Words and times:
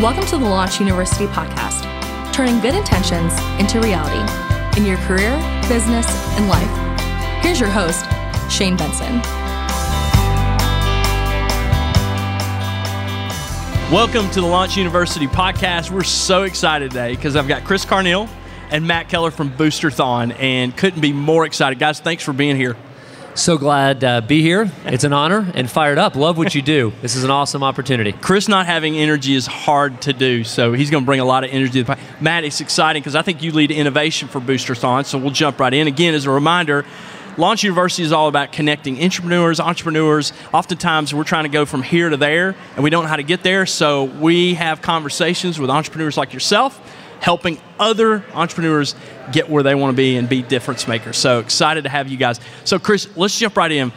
Welcome 0.00 0.24
to 0.28 0.38
the 0.38 0.46
Launch 0.46 0.78
Youniversity 0.78 1.26
podcast, 1.26 1.82
turning 2.32 2.60
good 2.60 2.74
intentions 2.74 3.34
into 3.60 3.78
reality 3.78 4.22
in 4.80 4.86
your 4.86 4.96
career, 5.06 5.36
business, 5.68 6.06
and 6.38 6.48
life. 6.48 7.44
Here's 7.44 7.60
your 7.60 7.68
host, 7.68 8.06
Shane 8.50 8.74
Benson. 8.74 9.20
Welcome 13.92 14.30
to 14.30 14.40
the 14.40 14.46
Launch 14.46 14.76
Youniversity 14.76 15.28
podcast. 15.28 15.90
We're 15.90 16.04
so 16.04 16.44
excited 16.44 16.92
today 16.92 17.14
because 17.14 17.36
I've 17.36 17.46
got 17.46 17.64
Chris 17.64 17.84
Carneal 17.84 18.30
and 18.70 18.86
Matt 18.86 19.10
Keller 19.10 19.30
from 19.30 19.50
Boosterthon, 19.50 20.34
and 20.40 20.74
couldn't 20.74 21.02
be 21.02 21.12
more 21.12 21.44
excited. 21.44 21.78
Guys, 21.78 22.00
thanks 22.00 22.24
for 22.24 22.32
being 22.32 22.56
here. 22.56 22.78
So 23.34 23.56
glad 23.56 24.00
to 24.00 24.22
be 24.26 24.42
here. 24.42 24.70
It's 24.84 25.04
an 25.04 25.14
honor 25.14 25.50
and 25.54 25.68
fired 25.70 25.96
up. 25.96 26.16
Love 26.16 26.36
what 26.36 26.54
you 26.54 26.60
do. 26.60 26.92
This 27.00 27.16
is 27.16 27.24
an 27.24 27.30
awesome 27.30 27.62
opportunity. 27.62 28.12
Chris 28.12 28.46
not 28.46 28.66
having 28.66 28.94
energy 28.94 29.34
is 29.34 29.46
hard 29.46 30.02
to 30.02 30.12
do, 30.12 30.44
so 30.44 30.74
he's 30.74 30.90
going 30.90 31.04
to 31.04 31.06
bring 31.06 31.18
a 31.18 31.24
lot 31.24 31.42
of 31.42 31.48
energy 31.50 31.82
to 31.82 31.84
the 31.84 31.98
Matt, 32.20 32.44
it's 32.44 32.60
exciting 32.60 33.00
because 33.00 33.14
I 33.14 33.22
think 33.22 33.42
you 33.42 33.52
lead 33.52 33.70
innovation 33.70 34.28
for 34.28 34.38
Boosterthon, 34.38 35.06
so 35.06 35.16
we'll 35.16 35.30
jump 35.30 35.60
right 35.60 35.72
in. 35.72 35.86
Again, 35.86 36.12
as 36.12 36.26
a 36.26 36.30
reminder, 36.30 36.84
Launch 37.38 37.62
Youniversity 37.62 38.00
is 38.00 38.12
all 38.12 38.28
about 38.28 38.52
connecting 38.52 39.02
entrepreneurs, 39.02 39.60
entrepreneurs. 39.60 40.34
Oftentimes, 40.52 41.14
we're 41.14 41.24
trying 41.24 41.44
to 41.44 41.50
go 41.50 41.64
from 41.64 41.82
here 41.82 42.10
to 42.10 42.18
there, 42.18 42.54
and 42.74 42.84
we 42.84 42.90
don't 42.90 43.04
know 43.04 43.08
how 43.08 43.16
to 43.16 43.22
get 43.22 43.42
there, 43.42 43.64
so 43.64 44.04
we 44.04 44.54
have 44.54 44.82
conversations 44.82 45.58
with 45.58 45.70
entrepreneurs 45.70 46.18
like 46.18 46.34
yourself 46.34 46.78
helping 47.22 47.56
other 47.78 48.24
entrepreneurs 48.34 48.96
get 49.30 49.48
where 49.48 49.62
they 49.62 49.76
want 49.76 49.92
to 49.92 49.96
be 49.96 50.16
and 50.16 50.28
be 50.28 50.42
difference 50.42 50.88
makers. 50.88 51.16
So 51.16 51.38
excited 51.38 51.84
to 51.84 51.88
have 51.88 52.08
you 52.08 52.16
guys. 52.16 52.40
So, 52.64 52.80
Chris, 52.80 53.08
let's 53.16 53.38
jump 53.38 53.56
right 53.56 53.70
in. 53.70 53.92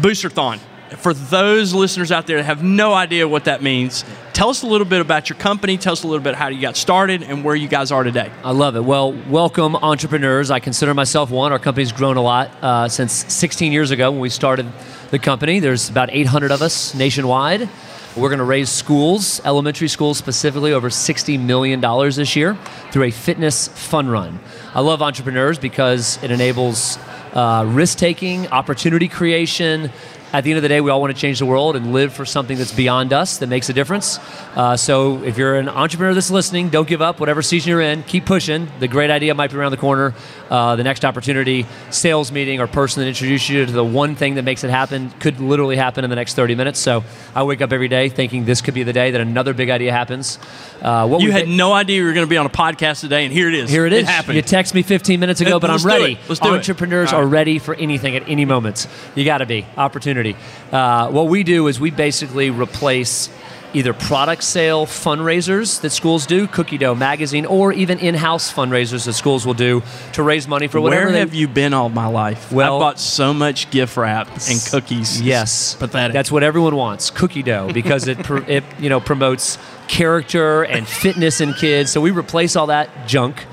Boosterthon. 0.00 0.58
For 0.98 1.12
those 1.12 1.74
listeners 1.74 2.10
out 2.10 2.26
there 2.26 2.38
that 2.38 2.44
have 2.44 2.62
no 2.62 2.94
idea 2.94 3.28
what 3.28 3.44
that 3.44 3.62
means, 3.62 4.04
tell 4.32 4.48
us 4.48 4.62
a 4.62 4.66
little 4.66 4.86
bit 4.86 5.00
about 5.00 5.28
your 5.28 5.38
company. 5.38 5.76
Tell 5.76 5.92
us 5.92 6.04
a 6.04 6.06
little 6.06 6.22
bit 6.22 6.34
how 6.34 6.48
you 6.48 6.60
got 6.60 6.76
started 6.76 7.22
and 7.22 7.44
where 7.44 7.54
you 7.56 7.68
guys 7.68 7.92
are 7.92 8.02
today. 8.02 8.30
I 8.42 8.52
love 8.52 8.76
it. 8.76 8.84
Well, 8.84 9.12
welcome 9.28 9.76
entrepreneurs. 9.76 10.50
I 10.50 10.60
consider 10.60 10.94
myself 10.94 11.30
one. 11.30 11.52
Our 11.52 11.58
company's 11.58 11.92
grown 11.92 12.16
a 12.16 12.22
lot 12.22 12.50
uh, 12.62 12.88
since 12.88 13.12
16 13.12 13.72
years 13.72 13.90
ago 13.90 14.10
when 14.10 14.20
we 14.20 14.30
started 14.30 14.72
the 15.10 15.18
company. 15.18 15.58
There's 15.58 15.90
about 15.90 16.08
800 16.12 16.50
of 16.50 16.62
us 16.62 16.94
nationwide. 16.94 17.68
We're 18.16 18.30
going 18.30 18.38
to 18.38 18.44
raise 18.44 18.70
schools, 18.70 19.42
elementary 19.44 19.88
schools 19.88 20.16
specifically, 20.16 20.72
over 20.72 20.88
$60 20.88 21.38
million 21.38 21.82
this 21.82 22.34
year 22.34 22.56
through 22.90 23.02
a 23.02 23.10
fitness 23.10 23.68
fun 23.68 24.08
run. 24.08 24.40
I 24.74 24.80
love 24.80 25.02
entrepreneurs 25.02 25.58
because 25.58 26.18
it 26.22 26.30
enables 26.30 26.98
uh, 27.34 27.66
risk 27.68 27.98
taking, 27.98 28.48
opportunity 28.48 29.08
creation, 29.08 29.90
at 30.36 30.44
the 30.44 30.50
end 30.50 30.58
of 30.58 30.62
the 30.62 30.68
day, 30.68 30.82
we 30.82 30.90
all 30.90 31.00
want 31.00 31.14
to 31.14 31.18
change 31.18 31.38
the 31.38 31.46
world 31.46 31.76
and 31.76 31.94
live 31.94 32.12
for 32.12 32.26
something 32.26 32.58
that's 32.58 32.70
beyond 32.70 33.14
us 33.14 33.38
that 33.38 33.46
makes 33.46 33.70
a 33.70 33.72
difference. 33.72 34.18
Uh, 34.54 34.76
so 34.76 35.22
if 35.22 35.38
you're 35.38 35.56
an 35.56 35.66
entrepreneur 35.66 36.12
that's 36.12 36.30
listening, 36.30 36.68
don't 36.68 36.86
give 36.86 37.00
up. 37.00 37.20
Whatever 37.20 37.40
season 37.40 37.70
you're 37.70 37.80
in, 37.80 38.02
keep 38.02 38.26
pushing. 38.26 38.68
The 38.78 38.86
great 38.86 39.10
idea 39.10 39.34
might 39.34 39.50
be 39.50 39.56
around 39.56 39.70
the 39.70 39.78
corner. 39.78 40.12
Uh, 40.50 40.76
the 40.76 40.84
next 40.84 41.06
opportunity, 41.06 41.64
sales 41.90 42.30
meeting, 42.30 42.60
or 42.60 42.66
person 42.66 43.02
that 43.02 43.08
introduced 43.08 43.48
you 43.48 43.64
to 43.64 43.72
the 43.72 43.82
one 43.82 44.14
thing 44.14 44.34
that 44.34 44.42
makes 44.42 44.62
it 44.62 44.68
happen 44.68 45.10
could 45.20 45.40
literally 45.40 45.76
happen 45.76 46.04
in 46.04 46.10
the 46.10 46.16
next 46.16 46.34
30 46.34 46.54
minutes. 46.54 46.80
So 46.80 47.02
I 47.34 47.42
wake 47.42 47.62
up 47.62 47.72
every 47.72 47.88
day 47.88 48.10
thinking 48.10 48.44
this 48.44 48.60
could 48.60 48.74
be 48.74 48.82
the 48.82 48.92
day 48.92 49.12
that 49.12 49.20
another 49.20 49.54
big 49.54 49.70
idea 49.70 49.90
happens. 49.90 50.38
Uh, 50.82 51.08
what 51.08 51.22
you 51.22 51.32
had 51.32 51.48
no 51.48 51.72
idea 51.72 51.96
you 51.96 52.04
were 52.04 52.12
going 52.12 52.26
to 52.26 52.30
be 52.30 52.36
on 52.36 52.44
a 52.44 52.50
podcast 52.50 53.00
today, 53.00 53.24
and 53.24 53.32
here 53.32 53.48
it 53.48 53.54
is. 53.54 53.70
Here 53.70 53.86
it 53.86 53.94
is. 53.94 54.02
It 54.02 54.06
happened. 54.06 54.36
You 54.36 54.42
text 54.42 54.74
me 54.74 54.82
15 54.82 55.18
minutes 55.18 55.40
ago, 55.40 55.58
but 55.60 55.70
Let's 55.70 55.84
I'm 55.84 55.88
ready. 55.88 56.12
it. 56.12 56.18
Let's 56.28 56.40
do 56.40 56.52
it. 56.52 56.58
Entrepreneurs 56.58 57.12
are 57.12 57.26
ready 57.26 57.58
for 57.58 57.74
anything 57.74 58.14
at 58.16 58.28
any 58.28 58.44
moment. 58.44 58.86
You 59.14 59.24
got 59.24 59.38
to 59.38 59.46
be 59.46 59.66
opportunity. 59.76 60.25
Uh, 60.72 61.08
what 61.10 61.28
we 61.28 61.42
do 61.44 61.68
is 61.68 61.78
we 61.78 61.90
basically 61.90 62.50
replace 62.50 63.28
either 63.74 63.92
product 63.92 64.42
sale 64.42 64.86
fundraisers 64.86 65.80
that 65.82 65.90
schools 65.90 66.24
do, 66.24 66.46
Cookie 66.46 66.78
Dough 66.78 66.94
Magazine, 66.94 67.44
or 67.44 67.72
even 67.74 67.98
in-house 67.98 68.50
fundraisers 68.50 69.04
that 69.04 69.12
schools 69.12 69.44
will 69.44 69.54
do 69.54 69.82
to 70.14 70.22
raise 70.22 70.48
money 70.48 70.66
for 70.66 70.80
whatever. 70.80 71.04
Where 71.06 71.12
they- 71.12 71.18
have 71.18 71.34
you 71.34 71.46
been 71.46 71.74
all 71.74 71.90
my 71.90 72.06
life? 72.06 72.50
Well- 72.50 72.76
I 72.76 72.78
bought 72.78 72.98
so 73.00 73.34
much 73.34 73.68
gift 73.70 73.96
wrap 73.98 74.28
and 74.48 74.64
cookies. 74.70 75.20
Yes, 75.20 75.72
It's 75.72 75.74
pathetic. 75.74 76.14
That's 76.14 76.32
what 76.32 76.42
everyone 76.42 76.74
wants, 76.74 77.10
cookie 77.10 77.42
dough, 77.42 77.70
because 77.72 78.08
it, 78.08 78.18
it 78.48 78.64
you 78.78 78.88
know 78.88 79.00
promotes 79.00 79.58
character 79.88 80.62
and 80.62 80.86
fitness 80.86 81.40
in 81.40 81.52
kids. 81.54 81.90
So 81.92 82.00
we 82.00 82.10
replace 82.12 82.56
all 82.56 82.68
that 82.68 82.88
junk. 83.06 83.44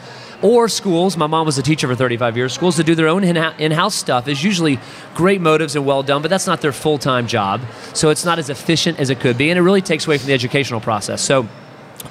Or 0.43 0.67
schools. 0.67 1.15
My 1.15 1.25
mom 1.25 1.45
was 1.45 1.57
a 1.57 1.63
teacher 1.63 1.87
for 1.87 1.95
35 1.95 2.35
years. 2.35 2.53
Schools 2.53 2.75
that 2.75 2.83
do 2.83 2.95
their 2.95 3.07
own 3.07 3.23
in- 3.23 3.37
in-house 3.37 3.95
stuff 3.95 4.27
is 4.27 4.43
usually 4.43 4.77
great 5.15 5.39
motives 5.39 5.77
and 5.77 5.85
well 5.85 6.03
done, 6.03 6.21
but 6.21 6.27
that's 6.27 6.45
not 6.45 6.59
their 6.59 6.73
full-time 6.73 7.27
job. 7.27 7.61
So 7.93 8.09
it's 8.09 8.25
not 8.25 8.39
as 8.39 8.49
efficient 8.49 8.99
as 8.99 9.09
it 9.09 9.21
could 9.21 9.37
be, 9.37 9.49
and 9.49 9.57
it 9.57 9.61
really 9.61 9.81
takes 9.81 10.05
away 10.05 10.17
from 10.17 10.27
the 10.27 10.33
educational 10.33 10.81
process. 10.81 11.21
So 11.21 11.47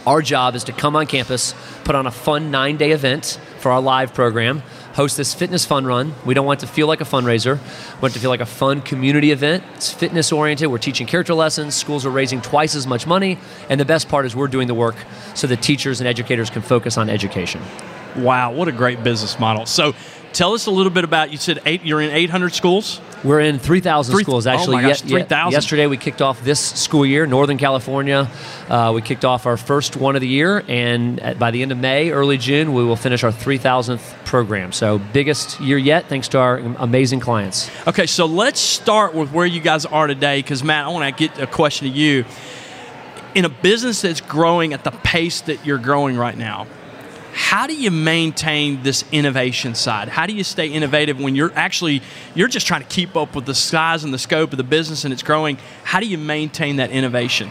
our 0.07 0.23
job 0.23 0.55
is 0.55 0.65
to 0.65 0.73
come 0.73 0.97
on 0.97 1.07
campus, 1.07 1.55
put 1.85 1.95
on 1.95 2.07
a 2.07 2.11
fun 2.11 2.51
nine-day 2.51 2.93
event 2.93 3.39
for 3.59 3.71
our 3.71 3.83
live 3.83 4.15
program, 4.15 4.63
host 4.95 5.19
this 5.19 5.35
fitness 5.35 5.67
fun 5.67 5.85
run. 5.85 6.15
We 6.25 6.33
don't 6.33 6.47
want 6.47 6.63
it 6.63 6.67
to 6.67 6.73
feel 6.73 6.87
like 6.87 7.03
a 7.03 7.05
fundraiser. 7.05 7.59
We 7.59 8.01
want 8.01 8.13
it 8.13 8.15
to 8.15 8.21
feel 8.21 8.31
like 8.31 8.41
a 8.41 8.47
fun 8.47 8.81
community 8.81 9.31
event. 9.31 9.63
It's 9.75 9.93
fitness 9.93 10.33
oriented. 10.33 10.69
We're 10.69 10.79
teaching 10.79 11.07
character 11.07 11.35
lessons. 11.35 11.75
Schools 11.75 12.07
are 12.07 12.11
raising 12.11 12.41
twice 12.41 12.75
as 12.75 12.87
much 12.87 13.07
money. 13.07 13.39
And 13.69 13.79
the 13.79 13.85
best 13.85 14.09
part 14.09 14.25
is 14.25 14.35
we're 14.35 14.49
doing 14.49 14.69
the 14.69 14.75
work 14.75 14.97
so 15.35 15.47
that 15.49 15.61
teachers 15.61 16.01
and 16.01 16.09
educators 16.09 16.49
can 16.49 16.63
focus 16.63 16.97
on 16.97 17.11
education. 17.11 17.61
Wow, 18.17 18.53
what 18.53 18.69
a 18.69 18.73
great 18.73 19.03
business 19.03 19.39
model. 19.39 19.67
So, 19.67 19.95
tell 20.33 20.55
us 20.55 20.67
a 20.67 20.71
little 20.71 20.93
bit 20.93 21.05
about. 21.05 21.31
You 21.31 21.39
said 21.39 21.61
eight. 21.67 21.83
You're 21.85 22.01
in 22.01 22.11
800 22.11 22.55
schools. 22.55 23.01
We're 23.25 23.39
in 23.41 23.61
3,000 23.61 24.13
Three- 24.15 24.25
schools 24.25 24.49
oh 24.49 24.51
actually. 24.51 24.77
my 24.79 24.83
gosh, 24.83 25.05
Ye- 25.05 25.19
ye- 25.19 25.53
Yesterday 25.53 25.87
we 25.87 25.97
kicked 25.97 26.21
off 26.21 26.43
this 26.43 26.59
school 26.59 27.07
year, 27.07 27.25
Northern 27.25 27.57
California. 27.57 28.29
Uh, 28.69 28.91
we 28.93 29.01
kicked 29.01 29.25
off 29.25 29.47
our 29.47 29.57
first 29.57 29.97
one 29.97 30.17
of 30.17 30.21
the 30.23 30.27
year, 30.27 30.65
and 30.67 31.21
at, 31.21 31.39
by 31.39 31.53
the 31.53 31.63
end 31.63 31.71
of 31.71 31.79
May, 31.79 32.11
early 32.11 32.37
June, 32.37 32.73
we 32.73 32.83
will 32.83 32.97
finish 32.97 33.23
our 33.23 33.31
3,000th 33.31 34.01
program. 34.25 34.73
So 34.73 34.99
biggest 34.99 35.61
year 35.61 35.79
yet, 35.79 36.07
thanks 36.09 36.27
to 36.29 36.39
our 36.41 36.59
amazing 36.59 37.21
clients. 37.21 37.71
Okay, 37.87 38.07
so 38.07 38.27
let's 38.27 38.59
start 38.59 39.15
with 39.15 39.31
where 39.31 39.47
you 39.47 39.61
guys 39.61 39.87
are 39.87 40.09
today, 40.09 40.41
because 40.43 40.65
Matt, 40.65 40.87
I 40.87 40.89
want 40.89 41.17
to 41.17 41.29
get 41.29 41.39
a 41.39 41.47
question 41.47 41.87
to 41.89 41.95
you. 41.97 42.25
In 43.37 43.45
a 43.45 43.49
business 43.49 44.03
that's 44.03 44.21
growing 44.21 44.73
at 44.75 44.83
the 44.83 44.91
pace 44.91 45.43
that 45.43 45.65
you're 45.65 45.79
growing 45.79 46.17
right 46.17 46.37
now, 46.37 46.67
how 47.33 47.67
do 47.67 47.75
you 47.75 47.91
maintain 47.91 48.83
this 48.83 49.05
innovation 49.11 49.75
side? 49.75 50.09
How 50.09 50.27
do 50.27 50.35
you 50.35 50.45
stay 50.45 50.69
innovative 50.69 51.19
when 51.19 51.35
you're 51.35 51.53
actually 51.55 52.03
you're 52.35 52.49
just 52.49 52.67
trying 52.67 52.83
to 52.83 52.89
keep 52.89 53.17
up 53.17 53.35
with 53.35 53.47
the 53.47 53.55
size 53.55 54.05
and 54.05 54.13
the 54.13 54.19
scope 54.19 54.53
of 54.53 54.59
the 54.59 54.65
business 54.65 55.05
and 55.05 55.13
it's 55.13 55.23
growing? 55.23 55.59
How 55.83 56.01
do 56.01 56.07
you 56.07 56.19
maintain 56.19 56.77
that 56.77 56.91
innovation? 56.91 57.51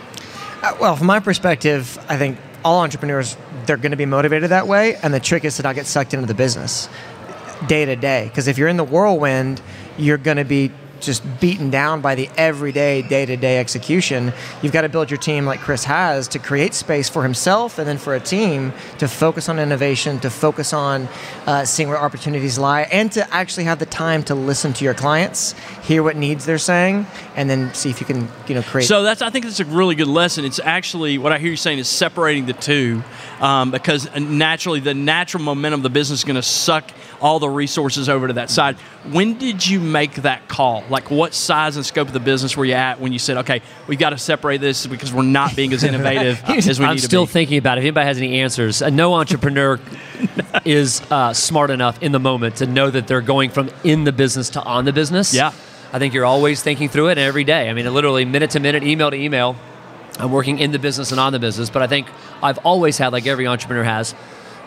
Uh, 0.61 0.75
Well, 0.79 0.95
from 0.95 1.07
my 1.07 1.19
perspective, 1.19 1.97
I 2.07 2.17
think 2.17 2.37
all 2.63 2.81
entrepreneurs 2.81 3.35
they're 3.65 3.77
going 3.77 3.91
to 3.91 3.97
be 3.97 4.05
motivated 4.05 4.51
that 4.51 4.67
way, 4.67 4.95
and 4.95 5.13
the 5.13 5.19
trick 5.19 5.45
is 5.45 5.57
to 5.57 5.63
not 5.63 5.75
get 5.75 5.87
sucked 5.87 6.13
into 6.13 6.27
the 6.27 6.33
business 6.33 6.89
day 7.67 7.85
to 7.85 7.95
day. 7.95 8.25
Because 8.25 8.47
if 8.47 8.57
you're 8.57 8.67
in 8.67 8.77
the 8.77 8.83
whirlwind, 8.83 9.61
you're 9.97 10.17
going 10.17 10.37
to 10.37 10.45
be 10.45 10.71
just 11.01 11.23
beaten 11.39 11.69
down 11.69 12.01
by 12.01 12.15
the 12.15 12.29
everyday, 12.37 13.01
day 13.01 13.25
to 13.25 13.37
day 13.37 13.59
execution. 13.59 14.33
You've 14.61 14.71
got 14.71 14.81
to 14.81 14.89
build 14.89 15.09
your 15.09 15.17
team 15.19 15.45
like 15.45 15.59
Chris 15.59 15.83
has 15.83 16.27
to 16.29 16.39
create 16.39 16.73
space 16.73 17.09
for 17.09 17.23
himself 17.23 17.77
and 17.77 17.87
then 17.87 17.97
for 17.97 18.15
a 18.15 18.19
team 18.19 18.73
to 18.99 19.07
focus 19.07 19.49
on 19.49 19.59
innovation, 19.59 20.19
to 20.19 20.29
focus 20.29 20.73
on 20.73 21.07
uh, 21.47 21.65
seeing 21.65 21.89
where 21.89 21.97
opportunities 21.97 22.57
lie, 22.57 22.83
and 22.83 23.11
to 23.11 23.33
actually 23.33 23.63
have 23.65 23.79
the 23.79 23.85
time 23.85 24.23
to 24.23 24.35
listen 24.35 24.73
to 24.73 24.85
your 24.85 24.93
clients, 24.93 25.53
hear 25.83 26.03
what 26.03 26.15
needs 26.15 26.45
they're 26.45 26.57
saying, 26.57 27.05
and 27.35 27.49
then 27.49 27.73
see 27.73 27.89
if 27.89 27.99
you 27.99 28.05
can, 28.05 28.27
you 28.47 28.55
know, 28.55 28.61
create. 28.61 28.85
So 28.85 29.03
that's 29.03 29.21
I 29.21 29.29
think 29.29 29.45
that's 29.45 29.59
a 29.59 29.65
really 29.65 29.95
good 29.95 30.07
lesson. 30.07 30.45
It's 30.45 30.59
actually 30.59 31.17
what 31.17 31.31
I 31.31 31.39
hear 31.39 31.51
you 31.51 31.57
saying 31.57 31.79
is 31.79 31.87
separating 31.87 32.45
the 32.45 32.53
two, 32.53 33.03
um, 33.39 33.71
because 33.71 34.09
naturally 34.15 34.79
the 34.79 34.93
natural 34.93 35.43
momentum 35.43 35.79
of 35.79 35.83
the 35.83 35.89
business 35.89 36.19
is 36.19 36.25
going 36.25 36.35
to 36.35 36.41
suck 36.41 36.89
all 37.21 37.39
the 37.39 37.49
resources 37.49 38.09
over 38.09 38.27
to 38.27 38.33
that 38.33 38.49
side. 38.49 38.75
When 39.11 39.37
did 39.37 39.65
you 39.65 39.79
make 39.79 40.15
that 40.15 40.47
call? 40.47 40.83
Like 40.91 41.09
what 41.09 41.33
size 41.33 41.77
and 41.77 41.85
scope 41.85 42.07
of 42.07 42.13
the 42.13 42.19
business 42.19 42.55
were 42.55 42.65
you 42.65 42.73
at 42.73 42.99
when 42.99 43.13
you 43.13 43.19
said, 43.19 43.37
okay, 43.37 43.61
we've 43.87 43.97
got 43.97 44.11
to 44.11 44.17
separate 44.17 44.61
this 44.61 44.85
because 44.85 45.13
we're 45.13 45.23
not 45.23 45.55
being 45.55 45.73
as 45.73 45.83
innovative 45.91 46.43
as 46.43 46.45
we 46.45 46.51
I'm 46.51 46.57
need 46.57 46.67
still 46.67 46.67
to 46.67 46.77
be? 46.77 46.89
I'm 46.89 46.97
still 46.97 47.25
thinking 47.25 47.57
about 47.57 47.77
it. 47.77 47.81
If 47.81 47.85
anybody 47.85 48.05
has 48.05 48.17
any 48.17 48.41
answers, 48.41 48.81
uh, 48.81 48.89
no 48.89 49.15
entrepreneur 49.15 49.79
is 50.65 51.01
uh, 51.09 51.33
smart 51.33 51.71
enough 51.71 52.01
in 52.03 52.11
the 52.11 52.19
moment 52.19 52.57
to 52.57 52.67
know 52.67 52.89
that 52.91 53.07
they're 53.07 53.21
going 53.21 53.49
from 53.49 53.69
in 53.83 54.03
the 54.03 54.11
business 54.11 54.49
to 54.51 54.61
on 54.61 54.85
the 54.85 54.93
business. 54.93 55.33
Yeah. 55.33 55.53
I 55.93 55.99
think 55.99 56.13
you're 56.13 56.25
always 56.25 56.61
thinking 56.61 56.89
through 56.89 57.09
it 57.09 57.17
every 57.17 57.43
day. 57.43 57.69
I 57.69 57.73
mean, 57.73 57.91
literally 57.93 58.25
minute 58.25 58.51
to 58.51 58.59
minute, 58.59 58.83
email 58.83 59.11
to 59.11 59.17
email. 59.17 59.55
I'm 60.19 60.31
working 60.31 60.59
in 60.59 60.71
the 60.71 60.79
business 60.79 61.11
and 61.11 61.19
on 61.19 61.33
the 61.33 61.39
business, 61.39 61.69
but 61.69 61.81
I 61.81 61.87
think 61.87 62.07
I've 62.43 62.59
always 62.59 62.97
had, 62.97 63.11
like 63.11 63.25
every 63.27 63.47
entrepreneur 63.47 63.83
has, 63.83 64.13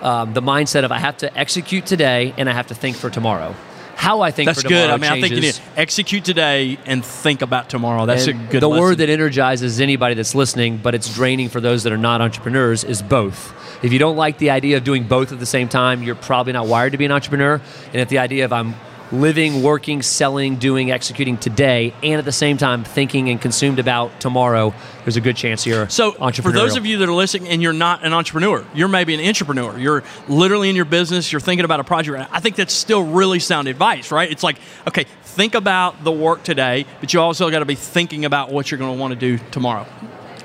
um, 0.03 0.35
the 0.35 0.43
mindset 0.43 0.85
of 0.85 0.93
I 0.93 0.99
have 0.99 1.17
to 1.19 1.39
execute 1.39 1.87
today 1.87 2.35
and 2.37 2.49
I 2.49 2.53
have 2.53 2.67
to 2.69 2.75
think 2.75 2.97
for 2.97 3.11
tomorrow. 3.11 3.55
How 3.97 4.21
I 4.21 4.31
think 4.31 4.47
That's 4.49 4.63
for 4.63 4.69
good. 4.69 4.91
I 4.91 4.97
mean, 4.97 5.11
I 5.11 5.21
think 5.21 5.35
you 5.35 5.41
need 5.41 5.59
execute 5.77 6.25
today 6.25 6.79
and 6.85 7.05
think 7.05 7.43
about 7.43 7.71
tomorrow. 7.71 8.07
That's 8.07 8.27
And 8.27 8.49
a 8.49 8.53
good 8.53 8.63
the 8.63 8.69
lesson. 8.69 8.83
word 8.83 8.99
that 8.99 9.09
energizes 9.09 9.81
anybody 9.81 10.15
that's 10.15 10.35
listening, 10.35 10.79
but 10.79 10.95
it's 10.95 11.13
draining 11.15 11.49
for 11.49 11.61
those 11.61 11.85
that 11.85 11.93
are 11.93 11.99
not 11.99 12.21
entrepreneurs, 12.21 12.85
is 12.85 13.03
both. 13.03 13.55
If 13.83 13.93
you 13.93 13.99
don't 13.99 14.17
like 14.17 14.39
the 14.39 14.51
idea 14.51 14.77
of 14.77 14.85
doing 14.85 15.05
both 15.05 15.33
at 15.33 15.39
the 15.39 15.47
same 15.47 15.69
time, 15.69 16.03
you're 16.03 16.15
probably 16.15 16.53
not 16.53 16.67
wired 16.67 16.93
to 16.93 16.99
be 16.99 17.05
an 17.05 17.13
entrepreneur. 17.13 17.61
And 17.93 17.97
if 17.97 18.09
the 18.09 18.19
idea 18.19 18.45
of 18.45 18.53
I'm 18.53 18.75
living, 19.13 19.63
working, 19.63 20.03
selling, 20.03 20.57
doing, 20.57 20.91
executing 20.91 21.37
today, 21.37 21.95
and 22.03 22.19
at 22.19 22.25
the 22.25 22.33
same 22.33 22.57
time 22.57 22.85
thinking 22.85 23.29
and 23.29 23.41
consumed 23.41 23.79
about 23.79 24.21
tomorrow, 24.21 24.75
there's 25.05 25.17
a 25.17 25.21
good 25.21 25.37
chance 25.37 25.67
you're 25.67 25.89
so 25.89 26.13
for 26.13 26.53
those 26.53 26.77
of 26.77 26.87
you 26.87 26.99
that 26.99 27.09
are 27.09 27.15
listening 27.15 27.49
and 27.49 27.63
you're 27.63 27.73
not 27.73 28.05
an 28.05 28.13
entrepreneur, 28.13 28.65
you're 28.75 28.89
maybe 28.89 29.15
an 29.15 29.27
entrepreneur. 29.27 29.79
You're 29.79 30.03
literally 30.29 30.71
in 30.71 30.77
your 30.77 30.85
business. 30.85 31.31
You're 31.31 31.41
thinking 31.41 31.65
about 31.65 31.81
a 31.81 31.85
project. 31.85 32.29
I 32.33 32.41
think 32.41 32.57
that's 32.57 32.73
still 32.73 33.03
really 33.03 33.39
sound 33.39 33.69
advice, 33.69 34.11
right? 34.11 34.31
It's 34.31 34.43
like, 34.43 34.59
okay, 34.87 35.05
think 35.23 35.55
about 35.55 36.05
the 36.05 36.13
work 36.13 36.43
today, 36.43 36.87
but 37.01 37.13
you 37.13 37.21
also 37.21 37.51
got 37.51 37.61
to 37.61 37.65
be 37.65 37.75
thinking 37.75 38.25
about 38.25 38.51
what 38.51 38.71
you're 38.71 38.79
going 38.79 38.95
to 38.95 39.01
want 39.01 39.13
to 39.13 39.19
do 39.19 39.39
tomorrow. 39.51 39.87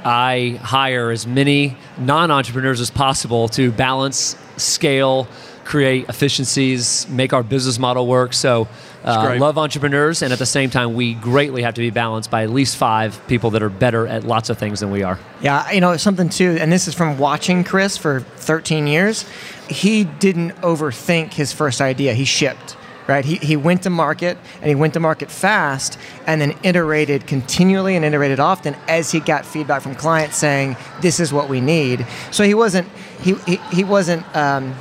I 0.04 0.60
hire 0.62 1.12
as 1.12 1.28
many 1.28 1.76
non 1.98 2.32
entrepreneurs 2.32 2.80
as 2.80 2.90
possible 2.90 3.50
to 3.50 3.72
balance, 3.72 4.38
scale, 4.58 5.28
create 5.70 6.10
efficiencies, 6.10 7.08
make 7.10 7.32
our 7.32 7.44
business 7.44 7.78
model 7.78 8.08
work. 8.08 8.34
So, 8.34 8.68
uh, 9.06 9.38
love 9.40 9.60
entrepreneurs, 9.60 10.24
and 10.24 10.34
at 10.34 10.40
the 10.40 10.46
same 10.48 10.72
time, 10.72 10.96
we 10.96 11.14
greatly 11.14 11.62
have 11.62 11.76
to 11.76 11.82
be 11.82 11.92
balanced 11.92 12.32
by 12.32 12.42
at 12.42 12.50
least 12.50 12.76
five 12.76 13.22
people 13.28 13.52
that 13.52 13.62
are 13.62 13.70
better 13.70 14.08
at 14.08 14.24
lots 14.24 14.50
of 14.50 14.58
things 14.58 14.80
than 14.80 14.90
we 14.90 15.04
are. 15.04 15.20
Yeah, 15.42 15.70
you 15.72 15.80
know, 15.80 15.96
something 15.96 16.28
too, 16.28 16.58
and 16.60 16.72
this 16.72 16.88
is 16.88 16.96
from 16.96 17.20
watching 17.20 17.64
Chris 17.64 17.98
for 17.98 18.22
13 18.22 18.88
years. 18.88 19.26
He 19.70 20.06
didn't 20.06 20.54
overthink 20.62 21.34
his 21.34 21.54
first 21.54 21.82
idea, 21.82 22.14
he 22.14 22.26
shipped 22.26 22.76
right? 23.08 23.26
He, 23.26 23.38
he 23.38 23.58
went 23.58 23.82
to 23.84 23.90
market 23.90 24.38
and 24.62 24.70
he 24.70 24.76
went 24.76 24.94
to 24.94 25.00
market 25.00 25.32
fast 25.32 25.98
and 26.28 26.40
then 26.40 26.56
iterated 26.62 27.26
continually 27.26 27.96
and 27.96 28.06
iterated 28.06 28.40
often 28.40 28.76
as 28.88 29.12
he 29.12 29.20
got 29.20 29.48
feedback 29.48 29.82
from 29.82 29.96
clients 29.96 30.38
saying, 30.38 30.78
this 31.02 31.20
is 31.20 31.34
what 31.34 31.50
we 31.50 31.60
need. 31.60 32.06
So 32.30 32.44
he 32.44 32.54
wasn't, 32.54 32.88
he, 33.24 33.34
he, 33.48 33.56
he 33.72 33.84
wasn't, 33.84 34.24
um, 34.36 34.76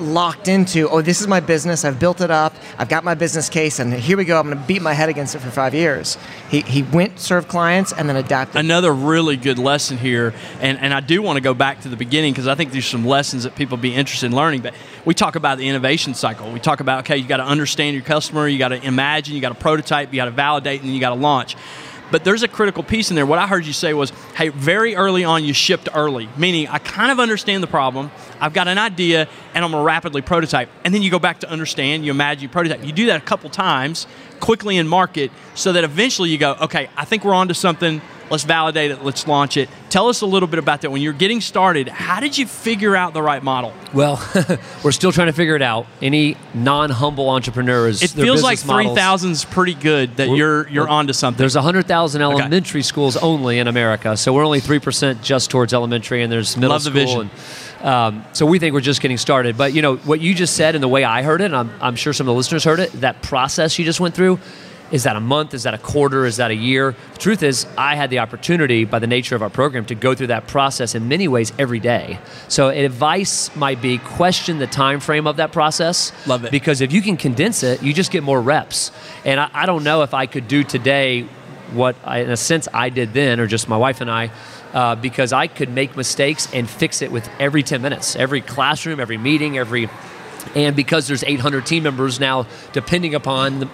locked 0.00 0.48
into, 0.48 0.88
oh, 0.88 1.02
this 1.02 1.20
is 1.20 1.26
my 1.26 1.40
business. 1.40 1.84
I've 1.84 1.98
built 1.98 2.20
it 2.20 2.30
up. 2.30 2.54
I've 2.78 2.88
got 2.88 3.04
my 3.04 3.14
business 3.14 3.48
case, 3.48 3.78
and 3.78 3.92
here 3.92 4.16
we 4.16 4.24
go. 4.24 4.38
I'm 4.38 4.46
going 4.46 4.58
to 4.58 4.64
beat 4.64 4.82
my 4.82 4.92
head 4.92 5.08
against 5.08 5.34
it 5.34 5.40
for 5.40 5.50
five 5.50 5.74
years. 5.74 6.16
He, 6.50 6.60
he 6.62 6.82
went, 6.82 7.18
served 7.18 7.48
clients, 7.48 7.92
and 7.92 8.08
then 8.08 8.16
adapted. 8.16 8.56
Another 8.56 8.92
really 8.92 9.36
good 9.36 9.58
lesson 9.58 9.98
here, 9.98 10.34
and, 10.60 10.78
and 10.78 10.92
I 10.92 11.00
do 11.00 11.22
want 11.22 11.36
to 11.36 11.40
go 11.40 11.54
back 11.54 11.80
to 11.82 11.88
the 11.88 11.96
beginning 11.96 12.32
because 12.32 12.48
I 12.48 12.54
think 12.54 12.72
there's 12.72 12.86
some 12.86 13.06
lessons 13.06 13.44
that 13.44 13.54
people 13.54 13.76
be 13.76 13.94
interested 13.94 14.26
in 14.26 14.34
learning. 14.34 14.62
But 14.62 14.74
we 15.04 15.14
talk 15.14 15.36
about 15.36 15.58
the 15.58 15.68
innovation 15.68 16.14
cycle. 16.14 16.50
We 16.50 16.60
talk 16.60 16.80
about, 16.80 17.00
okay, 17.00 17.16
you 17.16 17.26
got 17.26 17.38
to 17.38 17.44
understand 17.44 17.94
your 17.94 18.04
customer, 18.04 18.48
you 18.48 18.58
got 18.58 18.68
to 18.68 18.84
imagine, 18.84 19.34
you 19.34 19.40
got 19.40 19.50
to 19.50 19.54
prototype, 19.54 20.12
you 20.12 20.16
got 20.16 20.26
to 20.26 20.30
validate, 20.30 20.80
and 20.80 20.88
then 20.88 20.94
you 20.94 21.00
got 21.00 21.10
to 21.10 21.20
launch. 21.20 21.56
But 22.10 22.24
there's 22.24 22.42
a 22.42 22.48
critical 22.48 22.82
piece 22.82 23.10
in 23.10 23.16
there. 23.16 23.26
What 23.26 23.38
I 23.38 23.46
heard 23.46 23.66
you 23.66 23.72
say 23.72 23.94
was, 23.94 24.10
hey, 24.36 24.48
very 24.48 24.96
early 24.96 25.24
on 25.24 25.44
you 25.44 25.52
shipped 25.52 25.88
early, 25.94 26.28
meaning 26.36 26.68
I 26.68 26.78
kind 26.78 27.12
of 27.12 27.20
understand 27.20 27.62
the 27.62 27.68
problem. 27.68 28.10
I've 28.40 28.52
got 28.52 28.68
an 28.68 28.78
idea 28.78 29.28
and 29.54 29.64
I'm 29.64 29.72
to 29.72 29.80
rapidly 29.80 30.22
prototype. 30.22 30.68
And 30.84 30.94
then 30.94 31.02
you 31.02 31.10
go 31.10 31.18
back 31.18 31.40
to 31.40 31.50
understand, 31.50 32.04
you 32.04 32.10
imagine, 32.10 32.42
you 32.42 32.48
prototype. 32.48 32.84
You 32.84 32.92
do 32.92 33.06
that 33.06 33.22
a 33.22 33.24
couple 33.24 33.50
times 33.50 34.06
quickly 34.40 34.76
in 34.76 34.88
market 34.88 35.30
so 35.54 35.72
that 35.72 35.84
eventually 35.84 36.30
you 36.30 36.38
go, 36.38 36.56
okay, 36.62 36.88
I 36.96 37.04
think 37.04 37.24
we're 37.24 37.34
onto 37.34 37.54
something 37.54 38.00
Let's 38.30 38.44
validate 38.44 38.92
it. 38.92 39.02
Let's 39.02 39.26
launch 39.26 39.56
it. 39.56 39.68
Tell 39.88 40.08
us 40.08 40.20
a 40.20 40.26
little 40.26 40.46
bit 40.46 40.60
about 40.60 40.82
that. 40.82 40.92
When 40.92 41.02
you're 41.02 41.12
getting 41.12 41.40
started, 41.40 41.88
how 41.88 42.20
did 42.20 42.38
you 42.38 42.46
figure 42.46 42.94
out 42.94 43.12
the 43.12 43.20
right 43.20 43.42
model? 43.42 43.74
Well, 43.92 44.24
we're 44.84 44.92
still 44.92 45.10
trying 45.10 45.26
to 45.26 45.32
figure 45.32 45.56
it 45.56 45.62
out. 45.62 45.88
Any 46.00 46.36
non-humble 46.54 47.28
entrepreneurs, 47.28 48.02
it 48.02 48.10
feels 48.10 48.44
like 48.44 48.60
three 48.60 48.94
thousand 48.94 49.32
is 49.32 49.44
pretty 49.44 49.74
good. 49.74 50.16
That 50.16 50.28
you're 50.28 50.68
you're 50.68 50.88
onto 50.88 51.12
something. 51.12 51.38
There's 51.38 51.56
hundred 51.56 51.88
thousand 51.88 52.22
elementary 52.22 52.80
okay. 52.80 52.86
schools 52.86 53.16
only 53.16 53.58
in 53.58 53.66
America, 53.66 54.16
so 54.16 54.32
we're 54.32 54.46
only 54.46 54.60
three 54.60 54.78
percent 54.78 55.22
just 55.22 55.50
towards 55.50 55.74
elementary, 55.74 56.22
and 56.22 56.30
there's 56.30 56.56
middle 56.56 56.70
Love 56.70 56.82
school. 56.82 56.92
The 56.92 57.00
vision. 57.00 57.20
And, 57.22 57.30
um, 57.82 58.24
so 58.32 58.46
we 58.46 58.58
think 58.58 58.74
we're 58.74 58.80
just 58.80 59.00
getting 59.00 59.18
started. 59.18 59.56
But 59.56 59.72
you 59.72 59.82
know 59.82 59.96
what 59.96 60.20
you 60.20 60.34
just 60.34 60.56
said 60.56 60.74
and 60.74 60.82
the 60.82 60.88
way 60.88 61.04
I 61.04 61.22
heard 61.22 61.40
it, 61.40 61.46
and 61.46 61.56
I'm, 61.56 61.70
I'm 61.80 61.96
sure 61.96 62.12
some 62.12 62.28
of 62.28 62.32
the 62.32 62.36
listeners 62.36 62.64
heard 62.64 62.80
it. 62.80 62.92
That 63.00 63.22
process 63.22 63.78
you 63.78 63.84
just 63.84 64.00
went 64.00 64.14
through 64.14 64.38
is 64.90 65.04
that 65.04 65.16
a 65.16 65.20
month? 65.20 65.54
Is 65.54 65.62
that 65.62 65.74
a 65.74 65.78
quarter? 65.78 66.26
Is 66.26 66.38
that 66.38 66.50
a 66.50 66.54
year? 66.54 66.96
The 67.12 67.18
truth 67.18 67.42
is, 67.42 67.66
I 67.78 67.94
had 67.94 68.10
the 68.10 68.18
opportunity 68.18 68.84
by 68.84 68.98
the 68.98 69.06
nature 69.06 69.36
of 69.36 69.42
our 69.42 69.50
program 69.50 69.84
to 69.86 69.94
go 69.94 70.14
through 70.14 70.28
that 70.28 70.48
process 70.48 70.94
in 70.94 71.08
many 71.08 71.28
ways 71.28 71.52
every 71.58 71.78
day. 71.78 72.18
So 72.48 72.68
advice 72.68 73.54
might 73.54 73.80
be 73.80 73.98
question 73.98 74.58
the 74.58 74.66
time 74.66 75.00
frame 75.00 75.26
of 75.26 75.36
that 75.36 75.52
process. 75.52 76.12
Love 76.26 76.44
it. 76.44 76.50
Because 76.50 76.80
if 76.80 76.92
you 76.92 77.02
can 77.02 77.16
condense 77.16 77.62
it, 77.62 77.82
you 77.82 77.92
just 77.92 78.10
get 78.10 78.22
more 78.22 78.40
reps. 78.40 78.90
And 79.24 79.38
I, 79.38 79.50
I 79.52 79.66
don't 79.66 79.84
know 79.84 80.02
if 80.02 80.12
I 80.12 80.26
could 80.26 80.48
do 80.48 80.64
today 80.64 81.28
what 81.72 81.96
I, 82.04 82.18
in 82.18 82.30
a 82.30 82.36
sense 82.36 82.68
I 82.72 82.88
did 82.90 83.12
then, 83.12 83.40
or 83.40 83.46
just 83.46 83.68
my 83.68 83.76
wife 83.76 84.00
and 84.00 84.10
I. 84.10 84.30
Uh, 84.72 84.94
because 84.94 85.32
I 85.32 85.48
could 85.48 85.68
make 85.68 85.96
mistakes 85.96 86.48
and 86.52 86.70
fix 86.70 87.02
it 87.02 87.10
with 87.10 87.28
every 87.40 87.64
10 87.64 87.82
minutes, 87.82 88.14
every 88.14 88.40
classroom, 88.40 89.00
every 89.00 89.18
meeting, 89.18 89.58
every, 89.58 89.88
and 90.54 90.76
because 90.76 91.08
there's 91.08 91.24
800 91.24 91.66
team 91.66 91.82
members 91.82 92.20
now, 92.20 92.46
depending 92.72 93.16
upon 93.16 93.60
the, 93.60 93.68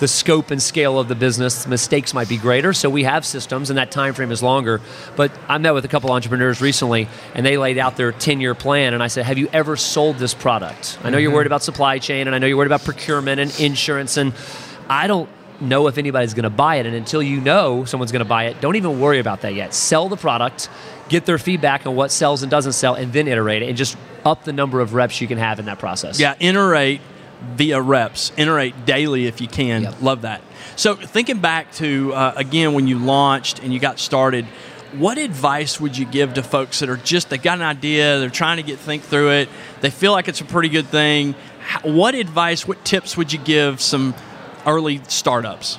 the 0.00 0.08
scope 0.08 0.50
and 0.50 0.60
scale 0.60 0.98
of 0.98 1.08
the 1.08 1.14
business, 1.14 1.66
mistakes 1.66 2.14
might 2.14 2.28
be 2.28 2.36
greater. 2.36 2.72
So 2.72 2.90
we 2.90 3.04
have 3.04 3.24
systems, 3.24 3.70
and 3.70 3.78
that 3.78 3.90
time 3.90 4.14
frame 4.14 4.32
is 4.32 4.42
longer. 4.42 4.80
But 5.16 5.32
I 5.48 5.58
met 5.58 5.72
with 5.72 5.84
a 5.84 5.88
couple 5.88 6.10
entrepreneurs 6.12 6.60
recently, 6.60 7.08
and 7.34 7.44
they 7.46 7.56
laid 7.56 7.78
out 7.78 7.96
their 7.96 8.12
10 8.12 8.40
year 8.40 8.54
plan. 8.54 8.94
And 8.94 9.02
I 9.02 9.06
said, 9.06 9.24
Have 9.24 9.38
you 9.38 9.48
ever 9.52 9.76
sold 9.76 10.18
this 10.18 10.34
product? 10.34 10.98
I 11.00 11.10
know 11.10 11.16
mm-hmm. 11.16 11.22
you're 11.22 11.32
worried 11.32 11.46
about 11.46 11.62
supply 11.62 11.98
chain, 11.98 12.26
and 12.26 12.34
I 12.34 12.38
know 12.38 12.46
you're 12.46 12.56
worried 12.56 12.66
about 12.66 12.84
procurement 12.84 13.40
and 13.40 13.60
insurance. 13.60 14.16
And 14.16 14.32
I 14.88 15.06
don't 15.06 15.28
know 15.60 15.86
if 15.86 15.98
anybody's 15.98 16.34
going 16.34 16.44
to 16.44 16.50
buy 16.50 16.76
it. 16.76 16.86
And 16.86 16.94
until 16.94 17.22
you 17.22 17.40
know 17.40 17.84
someone's 17.84 18.12
going 18.12 18.24
to 18.24 18.28
buy 18.28 18.44
it, 18.44 18.60
don't 18.60 18.76
even 18.76 19.00
worry 19.00 19.18
about 19.18 19.42
that 19.42 19.54
yet. 19.54 19.74
Sell 19.74 20.08
the 20.08 20.16
product, 20.16 20.68
get 21.08 21.26
their 21.26 21.38
feedback 21.38 21.86
on 21.86 21.96
what 21.96 22.10
sells 22.10 22.42
and 22.42 22.50
doesn't 22.50 22.72
sell, 22.72 22.94
and 22.94 23.12
then 23.12 23.28
iterate 23.28 23.62
it, 23.62 23.68
and 23.68 23.76
just 23.76 23.96
up 24.24 24.44
the 24.44 24.52
number 24.52 24.80
of 24.80 24.94
reps 24.94 25.20
you 25.20 25.26
can 25.26 25.38
have 25.38 25.58
in 25.58 25.66
that 25.66 25.78
process. 25.78 26.18
Yeah, 26.18 26.34
iterate 26.40 27.00
via 27.52 27.80
reps. 27.80 28.32
Iterate 28.36 28.86
daily 28.86 29.26
if 29.26 29.40
you 29.40 29.48
can. 29.48 29.82
Yep. 29.82 30.02
Love 30.02 30.22
that. 30.22 30.42
So 30.76 30.94
thinking 30.94 31.40
back 31.40 31.72
to 31.74 32.12
uh, 32.14 32.34
again 32.36 32.74
when 32.74 32.86
you 32.86 32.98
launched 32.98 33.62
and 33.62 33.72
you 33.72 33.78
got 33.78 33.98
started, 33.98 34.46
what 34.92 35.18
advice 35.18 35.80
would 35.80 35.96
you 35.98 36.04
give 36.04 36.34
to 36.34 36.42
folks 36.42 36.80
that 36.80 36.88
are 36.88 36.96
just 36.96 37.30
they 37.30 37.38
got 37.38 37.58
an 37.58 37.64
idea, 37.64 38.18
they're 38.18 38.30
trying 38.30 38.56
to 38.58 38.62
get 38.62 38.78
think 38.78 39.02
through 39.02 39.30
it, 39.30 39.48
they 39.80 39.90
feel 39.90 40.12
like 40.12 40.28
it's 40.28 40.40
a 40.40 40.44
pretty 40.44 40.68
good 40.68 40.86
thing. 40.86 41.34
What 41.82 42.14
advice, 42.14 42.66
what 42.68 42.84
tips 42.84 43.16
would 43.16 43.32
you 43.32 43.38
give 43.38 43.80
some 43.80 44.14
early 44.66 45.00
startups? 45.08 45.78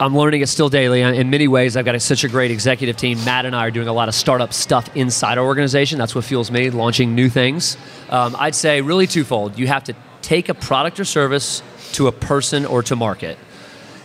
I'm 0.00 0.16
learning 0.16 0.40
it 0.40 0.48
still 0.48 0.68
daily. 0.68 1.02
In 1.02 1.30
many 1.30 1.46
ways, 1.46 1.76
I've 1.76 1.84
got 1.84 1.94
a, 1.94 2.00
such 2.00 2.24
a 2.24 2.28
great 2.28 2.50
executive 2.50 2.96
team. 2.96 3.24
Matt 3.24 3.46
and 3.46 3.54
I 3.54 3.66
are 3.66 3.70
doing 3.70 3.86
a 3.86 3.92
lot 3.92 4.08
of 4.08 4.14
startup 4.14 4.52
stuff 4.52 4.94
inside 4.96 5.38
our 5.38 5.44
organization. 5.44 5.98
That's 5.98 6.16
what 6.16 6.24
fuels 6.24 6.50
me, 6.50 6.70
launching 6.70 7.14
new 7.14 7.28
things. 7.28 7.76
Um, 8.10 8.34
I'd 8.38 8.56
say 8.56 8.80
really 8.80 9.06
twofold. 9.06 9.56
You 9.56 9.68
have 9.68 9.84
to 9.84 9.94
take 10.20 10.48
a 10.48 10.54
product 10.54 10.98
or 10.98 11.04
service 11.04 11.62
to 11.92 12.08
a 12.08 12.12
person 12.12 12.66
or 12.66 12.82
to 12.82 12.96
market. 12.96 13.38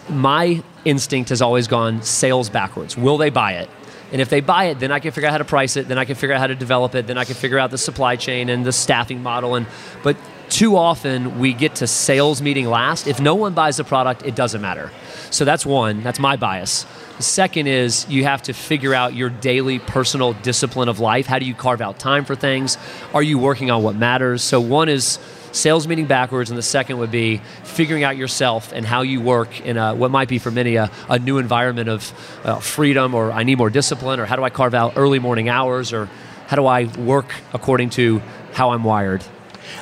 My 0.09 0.63
instinct 0.85 1.29
has 1.29 1.41
always 1.41 1.67
gone 1.67 2.03
sales 2.03 2.49
backwards. 2.49 2.95
Will 2.95 3.17
they 3.17 3.31
buy 3.31 3.53
it? 3.53 3.69
And 4.11 4.21
if 4.21 4.29
they 4.29 4.41
buy 4.41 4.65
it, 4.65 4.79
then 4.79 4.91
I 4.91 4.99
can 4.99 5.11
figure 5.11 5.27
out 5.27 5.31
how 5.31 5.37
to 5.37 5.45
price 5.45 5.75
it, 5.75 5.87
then 5.87 5.97
I 5.97 6.05
can 6.05 6.15
figure 6.15 6.33
out 6.33 6.39
how 6.39 6.47
to 6.47 6.55
develop 6.55 6.95
it, 6.95 7.07
then 7.07 7.17
I 7.17 7.25
can 7.25 7.35
figure 7.35 7.59
out 7.59 7.71
the 7.71 7.77
supply 7.77 8.15
chain 8.15 8.49
and 8.49 8.65
the 8.65 8.71
staffing 8.71 9.21
model 9.21 9.55
and 9.55 9.67
but 10.03 10.17
too 10.49 10.75
often 10.75 11.39
we 11.39 11.53
get 11.53 11.75
to 11.75 11.87
sales 11.87 12.41
meeting 12.41 12.65
last. 12.65 13.07
If 13.07 13.19
no 13.19 13.35
one 13.35 13.53
buys 13.53 13.77
the 13.77 13.83
product, 13.83 14.25
it 14.25 14.35
doesn't 14.35 14.61
matter. 14.61 14.91
So 15.29 15.45
that's 15.45 15.65
one, 15.65 16.03
that's 16.03 16.19
my 16.19 16.35
bias. 16.35 16.85
The 17.17 17.23
second 17.23 17.67
is 17.67 18.07
you 18.09 18.23
have 18.23 18.41
to 18.43 18.53
figure 18.53 18.93
out 18.93 19.13
your 19.13 19.29
daily 19.29 19.79
personal 19.79 20.33
discipline 20.33 20.89
of 20.89 20.99
life. 20.99 21.27
How 21.27 21.39
do 21.39 21.45
you 21.45 21.53
carve 21.53 21.81
out 21.81 21.99
time 21.99 22.25
for 22.25 22.35
things? 22.35 22.77
Are 23.13 23.23
you 23.23 23.37
working 23.37 23.69
on 23.69 23.83
what 23.83 23.95
matters? 23.95 24.41
So 24.41 24.59
one 24.59 24.89
is 24.89 25.19
sales 25.51 25.87
meeting 25.87 26.05
backwards, 26.05 26.49
and 26.49 26.57
the 26.57 26.63
second 26.63 26.99
would 26.99 27.11
be 27.11 27.41
figuring 27.63 28.03
out 28.03 28.17
yourself 28.17 28.71
and 28.71 28.85
how 28.85 29.01
you 29.01 29.19
work 29.21 29.61
in 29.61 29.77
a, 29.77 29.95
what 29.95 30.11
might 30.11 30.29
be 30.29 30.39
for 30.39 30.51
many 30.51 30.75
a, 30.75 30.91
a 31.09 31.19
new 31.19 31.37
environment 31.37 31.89
of 31.89 32.39
uh, 32.43 32.59
freedom, 32.59 33.13
or 33.15 33.31
I 33.31 33.43
need 33.43 33.57
more 33.57 33.69
discipline, 33.69 34.19
or 34.19 34.25
how 34.25 34.35
do 34.35 34.43
I 34.43 34.49
carve 34.49 34.73
out 34.73 34.93
early 34.95 35.19
morning 35.19 35.49
hours, 35.49 35.91
or 35.91 36.07
how 36.47 36.55
do 36.55 36.65
I 36.65 36.85
work 36.97 37.33
according 37.53 37.91
to 37.91 38.21
how 38.53 38.71
I'm 38.71 38.83
wired. 38.83 39.23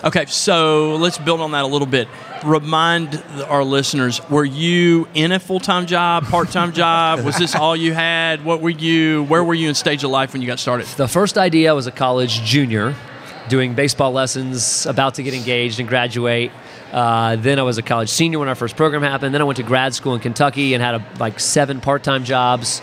Okay, 0.03 0.25
so 0.25 0.95
let's 0.95 1.17
build 1.17 1.41
on 1.41 1.51
that 1.51 1.63
a 1.63 1.67
little 1.67 1.87
bit. 1.87 2.07
Remind 2.43 3.23
our 3.47 3.63
listeners: 3.63 4.21
Were 4.29 4.45
you 4.45 5.07
in 5.13 5.31
a 5.31 5.39
full 5.39 5.59
time 5.59 5.85
job, 5.85 6.25
part 6.25 6.51
time 6.51 6.73
job? 6.73 7.23
Was 7.25 7.37
this 7.37 7.55
all 7.55 7.75
you 7.75 7.93
had? 7.93 8.45
What 8.45 8.61
were 8.61 8.69
you? 8.69 9.23
Where 9.23 9.43
were 9.43 9.53
you 9.53 9.69
in 9.69 9.75
stage 9.75 10.03
of 10.03 10.11
life 10.11 10.33
when 10.33 10.41
you 10.41 10.47
got 10.47 10.59
started? 10.59 10.87
The 10.87 11.07
first 11.07 11.37
idea 11.37 11.73
was 11.73 11.87
a 11.87 11.91
college 11.91 12.41
junior 12.43 12.95
doing 13.47 13.73
baseball 13.73 14.11
lessons, 14.11 14.85
about 14.85 15.15
to 15.15 15.23
get 15.23 15.33
engaged 15.33 15.79
and 15.79 15.87
graduate. 15.87 16.51
Uh, 16.91 17.35
then 17.37 17.59
I 17.59 17.63
was 17.63 17.77
a 17.77 17.81
college 17.81 18.09
senior 18.09 18.39
when 18.39 18.47
our 18.47 18.55
first 18.55 18.75
program 18.75 19.01
happened. 19.01 19.33
Then 19.33 19.41
I 19.41 19.45
went 19.45 19.57
to 19.57 19.63
grad 19.63 19.93
school 19.93 20.13
in 20.13 20.19
Kentucky 20.19 20.73
and 20.73 20.83
had 20.83 20.95
a, 20.95 21.05
like 21.19 21.39
seven 21.39 21.81
part-time 21.81 22.23
jobs. 22.23 22.81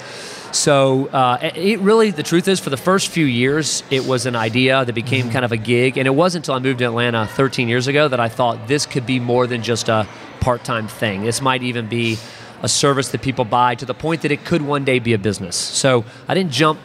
So 0.55 1.07
uh, 1.09 1.51
it 1.57 1.81
really, 1.81 2.13
the 2.13 2.23
truth 2.23 2.47
is, 2.47 2.61
for 2.61 2.71
the 2.71 2.77
first 2.77 3.09
few 3.09 3.27
years, 3.27 3.83
it 3.91 4.07
was 4.07 4.25
an 4.25 4.37
idea 4.37 4.85
that 4.85 4.93
became 4.93 5.25
mm-hmm. 5.25 5.33
kind 5.33 5.45
of 5.45 5.51
a 5.51 5.57
gig. 5.57 5.99
And 5.99 6.07
it 6.07 6.15
wasn't 6.15 6.45
until 6.45 6.55
I 6.55 6.59
moved 6.61 6.79
to 6.79 6.85
Atlanta 6.85 7.27
13 7.27 7.69
years 7.69 7.89
ago 7.89 8.07
that 8.07 8.21
I 8.21 8.29
thought 8.29 8.69
this 8.69 8.87
could 8.87 9.05
be 9.05 9.19
more 9.19 9.49
than 9.49 9.65
just 9.65 9.89
a 9.89 10.07
part-time 10.39 10.87
thing. 10.87 11.25
This 11.25 11.41
might 11.41 11.65
even 11.65 11.89
be 11.89 12.19
a 12.63 12.69
service 12.69 13.09
that 13.09 13.21
people 13.21 13.45
buy 13.45 13.75
to 13.75 13.85
the 13.85 13.95
point 13.95 14.23
that 14.23 14.31
it 14.31 14.45
could 14.45 14.63
one 14.63 14.85
day 14.85 15.01
be 15.01 15.13
a 15.13 15.19
business. 15.19 15.57
So 15.57 16.05
I 16.29 16.35
didn't 16.35 16.53
jump 16.53 16.79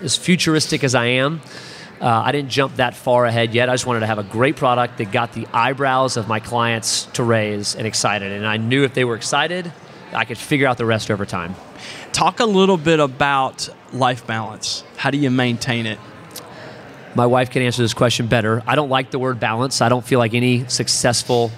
as 0.00 0.16
futuristic 0.16 0.82
as 0.82 0.96
I 0.96 1.06
am. 1.06 1.40
Uh, 2.00 2.08
I 2.08 2.32
didn't 2.32 2.50
jump 2.50 2.76
that 2.76 2.96
far 2.96 3.26
ahead 3.26 3.54
yet. 3.54 3.68
I 3.68 3.74
just 3.74 3.86
wanted 3.86 4.00
to 4.00 4.06
have 4.06 4.18
a 4.18 4.24
great 4.24 4.56
product 4.56 4.98
that 4.98 5.12
got 5.12 5.32
the 5.34 5.46
eyebrows 5.52 6.16
of 6.16 6.26
my 6.26 6.40
clients 6.40 7.04
to 7.12 7.22
raise 7.22 7.76
and 7.76 7.86
excited. 7.86 8.32
And 8.32 8.44
I 8.44 8.56
knew 8.56 8.82
if 8.82 8.92
they 8.92 9.04
were 9.04 9.14
excited, 9.14 9.72
I 10.12 10.24
could 10.24 10.36
figure 10.36 10.66
out 10.66 10.78
the 10.78 10.84
rest 10.84 11.12
over 11.12 11.24
time. 11.24 11.54
Talk 12.14 12.38
a 12.38 12.44
little 12.44 12.76
bit 12.76 13.00
about 13.00 13.68
life 13.92 14.24
balance. 14.24 14.84
How 14.96 15.10
do 15.10 15.18
you 15.18 15.32
maintain 15.32 15.84
it? 15.84 15.98
My 17.16 17.26
wife 17.26 17.50
can 17.50 17.60
answer 17.62 17.82
this 17.82 17.92
question 17.92 18.28
better. 18.28 18.62
I 18.68 18.76
don't 18.76 18.88
like 18.88 19.10
the 19.10 19.18
word 19.18 19.40
balance. 19.40 19.80
I 19.80 19.88
don't 19.88 20.04
feel 20.04 20.20
like 20.20 20.32
any 20.32 20.64
successful 20.68 21.50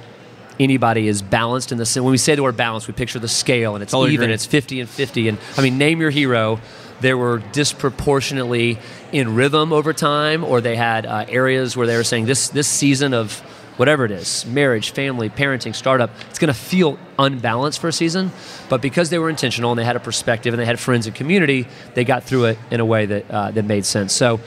anybody 0.59 1.09
is 1.09 1.21
balanced 1.21 1.73
in 1.73 1.79
the 1.79 1.85
sense 1.85 2.03
when 2.03 2.11
we 2.11 2.17
say 2.17 2.35
the 2.35 2.43
word 2.43 2.57
balance, 2.57 2.89
we 2.89 2.95
picture 2.95 3.19
the 3.19 3.29
scale 3.29 3.75
and 3.75 3.83
it's 3.83 3.93
Totally 3.93 4.15
even, 4.15 4.25
agree. 4.25 4.35
it's 4.35 4.47
50 4.47 4.81
and 4.81 4.89
50. 4.89 5.29
And 5.29 5.39
I 5.59 5.61
mean, 5.61 5.77
name 5.77 6.01
your 6.01 6.09
hero. 6.09 6.59
They 7.03 7.13
were 7.13 7.43
disproportionately 7.53 8.79
in 9.13 9.35
rhythm 9.35 9.75
over 9.75 9.93
time, 9.93 10.43
or 10.43 10.63
they 10.63 10.77
had 10.77 11.05
uh, 11.05 11.27
areas 11.29 11.77
where 11.77 11.87
they 11.87 11.99
were 11.99 12.05
saying 12.05 12.25
this 12.25 12.49
this 12.49 12.67
season 12.67 13.13
of 13.13 13.43
whatever 13.77 14.05
it 14.05 14.11
is 14.11 14.47
marriage, 14.47 14.91
family, 14.91 15.29
parenting, 15.29 15.75
startup 15.75 16.11
it's 16.29 16.39
going 16.39 16.53
to 16.53 16.59
feel 16.59 16.99
unbalanced 17.19 17.81
for 17.81 17.89
a 17.89 17.93
season. 17.93 18.31
But 18.69 18.83
because 18.83 19.11
they 19.11 19.19
were 19.19 19.31
intentional 19.31 19.73
and 19.73 19.79
they 19.79 19.85
had 19.85 19.97
a 19.97 20.01
perspective 20.01 20.53
and 20.53 20.61
they 20.61 20.67
had 20.67 20.79
friends 20.79 21.07
and 21.07 21.15
community, 21.15 21.67
they 21.95 22.05
got 22.05 22.25
through 22.25 22.47
it 22.47 22.59
in 22.71 22.81
a 22.81 22.85
way 22.85 23.07
that, 23.07 23.31
uh, 23.31 23.51
that 23.53 23.65
made 23.65 23.87
sense. 23.87 24.13
So 24.13 24.41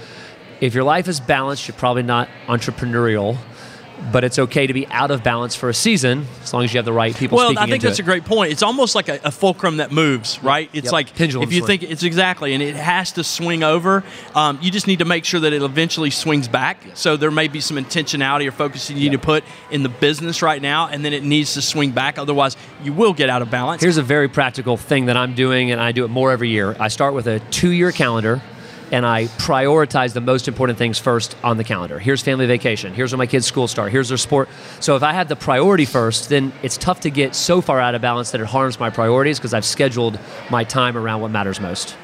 if 0.62 0.74
your 0.74 0.84
life 0.84 1.08
is 1.08 1.20
balanced, 1.20 1.68
you're 1.68 1.78
probably 1.78 2.04
not 2.04 2.28
entrepreneurial. 2.48 3.38
But 4.12 4.24
it's 4.24 4.40
okay 4.40 4.66
to 4.66 4.74
be 4.74 4.88
out 4.88 5.12
of 5.12 5.24
balance 5.24 5.56
for 5.56 5.70
a 5.70 5.74
season 5.74 6.26
as 6.42 6.54
long 6.54 6.64
as 6.64 6.74
you 6.74 6.78
have 6.80 6.86
the 6.86 6.94
right 6.94 7.16
people 7.16 7.36
Well, 7.38 7.58
I 7.60 7.68
think 7.68 7.84
that's 7.84 8.00
it. 8.00 8.02
a 8.02 8.06
great 8.06 8.26
point. 8.26 8.52
It's 8.52 8.64
almost 8.64 8.96
like 8.96 9.08
a, 9.10 9.20
a 9.26 9.30
fulcrum 9.32 9.78
that 9.78 9.92
moves, 9.92 10.42
right? 10.42 10.70
It's 10.74 10.86
Yep. 10.86 10.94
like 10.94 11.16
Pendulum 11.16 11.48
if 11.48 11.54
you 11.54 11.60
swing. 11.60 11.80
think 11.80 11.92
it's 11.92 12.02
exactly, 12.04 12.54
and 12.54 12.64
it 12.64 12.76
has 12.76 13.12
to 13.14 13.24
swing 13.24 13.62
over. 13.62 14.04
Um, 14.34 14.58
you 14.62 14.72
just 14.72 14.88
need 14.88 15.00
to 15.00 15.06
make 15.06 15.26
sure 15.26 15.42
that 15.42 15.54
it 15.54 15.62
eventually 15.62 16.10
swings 16.10 16.48
back. 16.48 16.78
So 16.96 17.18
there 17.18 17.30
may 17.30 17.48
be 17.50 17.60
some 17.60 17.78
intentionality 17.78 18.48
or 18.48 18.52
focus 18.52 18.90
you 18.90 18.96
need 18.96 19.12
to 19.12 19.20
put 19.20 19.44
in 19.70 19.84
the 19.84 19.90
business 19.90 20.42
right 20.42 20.62
now, 20.62 20.88
and 20.88 21.04
then 21.06 21.14
it 21.14 21.24
needs 21.24 21.54
to 21.56 21.62
swing 21.62 21.92
back. 21.92 22.18
Otherwise, 22.18 22.56
you 22.84 22.94
will 22.94 23.14
get 23.14 23.30
out 23.30 23.42
of 23.42 23.52
balance. 23.52 23.82
Here's 23.82 23.98
a 23.98 24.02
very 24.04 24.28
practical 24.30 24.78
thing 24.78 25.06
that 25.08 25.18
I'm 25.18 25.36
doing, 25.36 25.72
and 25.72 25.80
I 25.80 25.92
do 25.92 26.04
it 26.06 26.10
more 26.10 26.32
every 26.32 26.50
year. 26.50 26.76
I 26.80 26.88
start 26.88 27.14
with 27.14 27.28
a 27.28 27.40
two 27.52 27.70
year 27.72 27.92
calendar. 27.92 28.42
And 28.92 29.06
I 29.06 29.26
prioritize 29.26 30.14
the 30.14 30.22
most 30.22 30.48
important 30.48 30.78
things 30.78 30.98
first 30.98 31.36
on 31.44 31.58
the 31.58 31.64
calendar. 31.64 32.00
Here's 32.00 32.22
family 32.22 32.48
vacation. 32.48 32.94
Here's 32.94 33.12
when 33.12 33.20
my 33.20 33.28
kids' 33.28 33.46
school 33.46 33.68
start. 33.68 33.92
Here's 33.92 34.10
their 34.10 34.18
sport. 34.18 34.50
So 34.80 34.96
if 34.96 35.04
I 35.04 35.14
have 35.14 35.28
the 35.28 35.36
priority 35.36 35.86
first, 35.86 36.30
then 36.30 36.52
it's 36.64 36.78
tough 36.78 37.02
to 37.02 37.12
get 37.12 37.36
so 37.36 37.62
far 37.62 37.80
out 37.80 37.94
of 37.94 38.02
balance 38.02 38.32
that 38.32 38.42
it 38.42 38.48
harms 38.48 38.80
my 38.80 38.90
priorities 38.90 39.38
because 39.38 39.54
I've 39.54 39.66
scheduled 39.66 40.20
my 40.50 40.64
time 40.64 40.98
around 40.98 41.22
what 41.22 41.32
matters 41.32 41.60
most. 41.60 41.96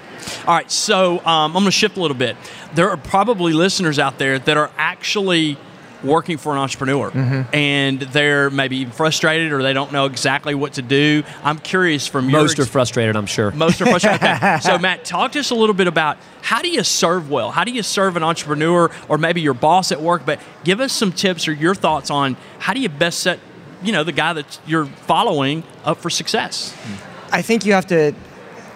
All 0.47 0.55
right, 0.55 0.69
so 0.71 1.19
um, 1.19 1.25
I'm 1.25 1.53
going 1.53 1.65
to 1.65 1.71
shift 1.71 1.97
a 1.97 2.01
little 2.01 2.17
bit. 2.17 2.35
There 2.73 2.89
are 2.89 2.97
probably 2.97 3.53
listeners 3.53 3.99
out 3.99 4.17
there 4.17 4.39
that 4.39 4.57
are 4.57 4.71
actually 4.77 5.57
working 6.05 6.37
for 6.37 6.51
an 6.53 6.59
entrepreneur 6.59 7.09
Mm-hmm. 7.11 7.53
and 7.55 7.99
they're 8.01 8.49
maybe 8.49 8.85
frustrated 8.85 9.51
or 9.51 9.61
they 9.63 9.73
don't 9.73 9.91
know 9.91 10.05
exactly 10.05 10.55
what 10.55 10.73
to 10.73 10.81
do. 10.81 11.23
I'm 11.43 11.57
curious 11.59 12.07
from 12.07 12.29
your 12.29 12.41
Most 12.41 12.59
are 12.59 12.63
ex- 12.63 12.71
frustrated, 12.71 13.15
I'm 13.15 13.25
sure. 13.25 13.51
most 13.51 13.81
are 13.81 13.85
frustrated. 13.85 14.21
Okay. 14.23 14.59
So, 14.61 14.77
Matt, 14.85 15.05
talk 15.05 15.31
to 15.33 15.39
us 15.39 15.49
a 15.51 15.55
little 15.55 15.75
bit 15.75 15.87
about 15.87 16.17
how 16.41 16.61
do 16.61 16.69
you 16.69 16.83
serve 16.83 17.29
well? 17.29 17.51
How 17.51 17.63
do 17.63 17.71
you 17.71 17.83
serve 17.83 18.17
an 18.17 18.23
entrepreneur 18.23 18.91
or 19.09 19.17
maybe 19.17 19.41
your 19.41 19.53
boss 19.53 19.91
at 19.91 20.01
work? 20.01 20.25
But 20.25 20.39
give 20.63 20.79
us 20.79 20.93
some 20.93 21.11
tips 21.11 21.47
or 21.47 21.53
your 21.53 21.75
thoughts 21.75 22.09
on 22.09 22.37
how 22.59 22.73
do 22.73 22.79
you 22.79 22.89
best 22.89 23.19
set, 23.19 23.39
you 23.83 23.91
know, 23.91 24.03
the 24.03 24.11
guy 24.11 24.33
that 24.33 24.59
you're 24.65 24.85
following 24.85 25.63
up 25.83 25.97
for 25.99 26.09
success. 26.09 26.75
I 27.31 27.41
think 27.41 27.65
you 27.65 27.73
have 27.73 27.87
to 27.87 28.13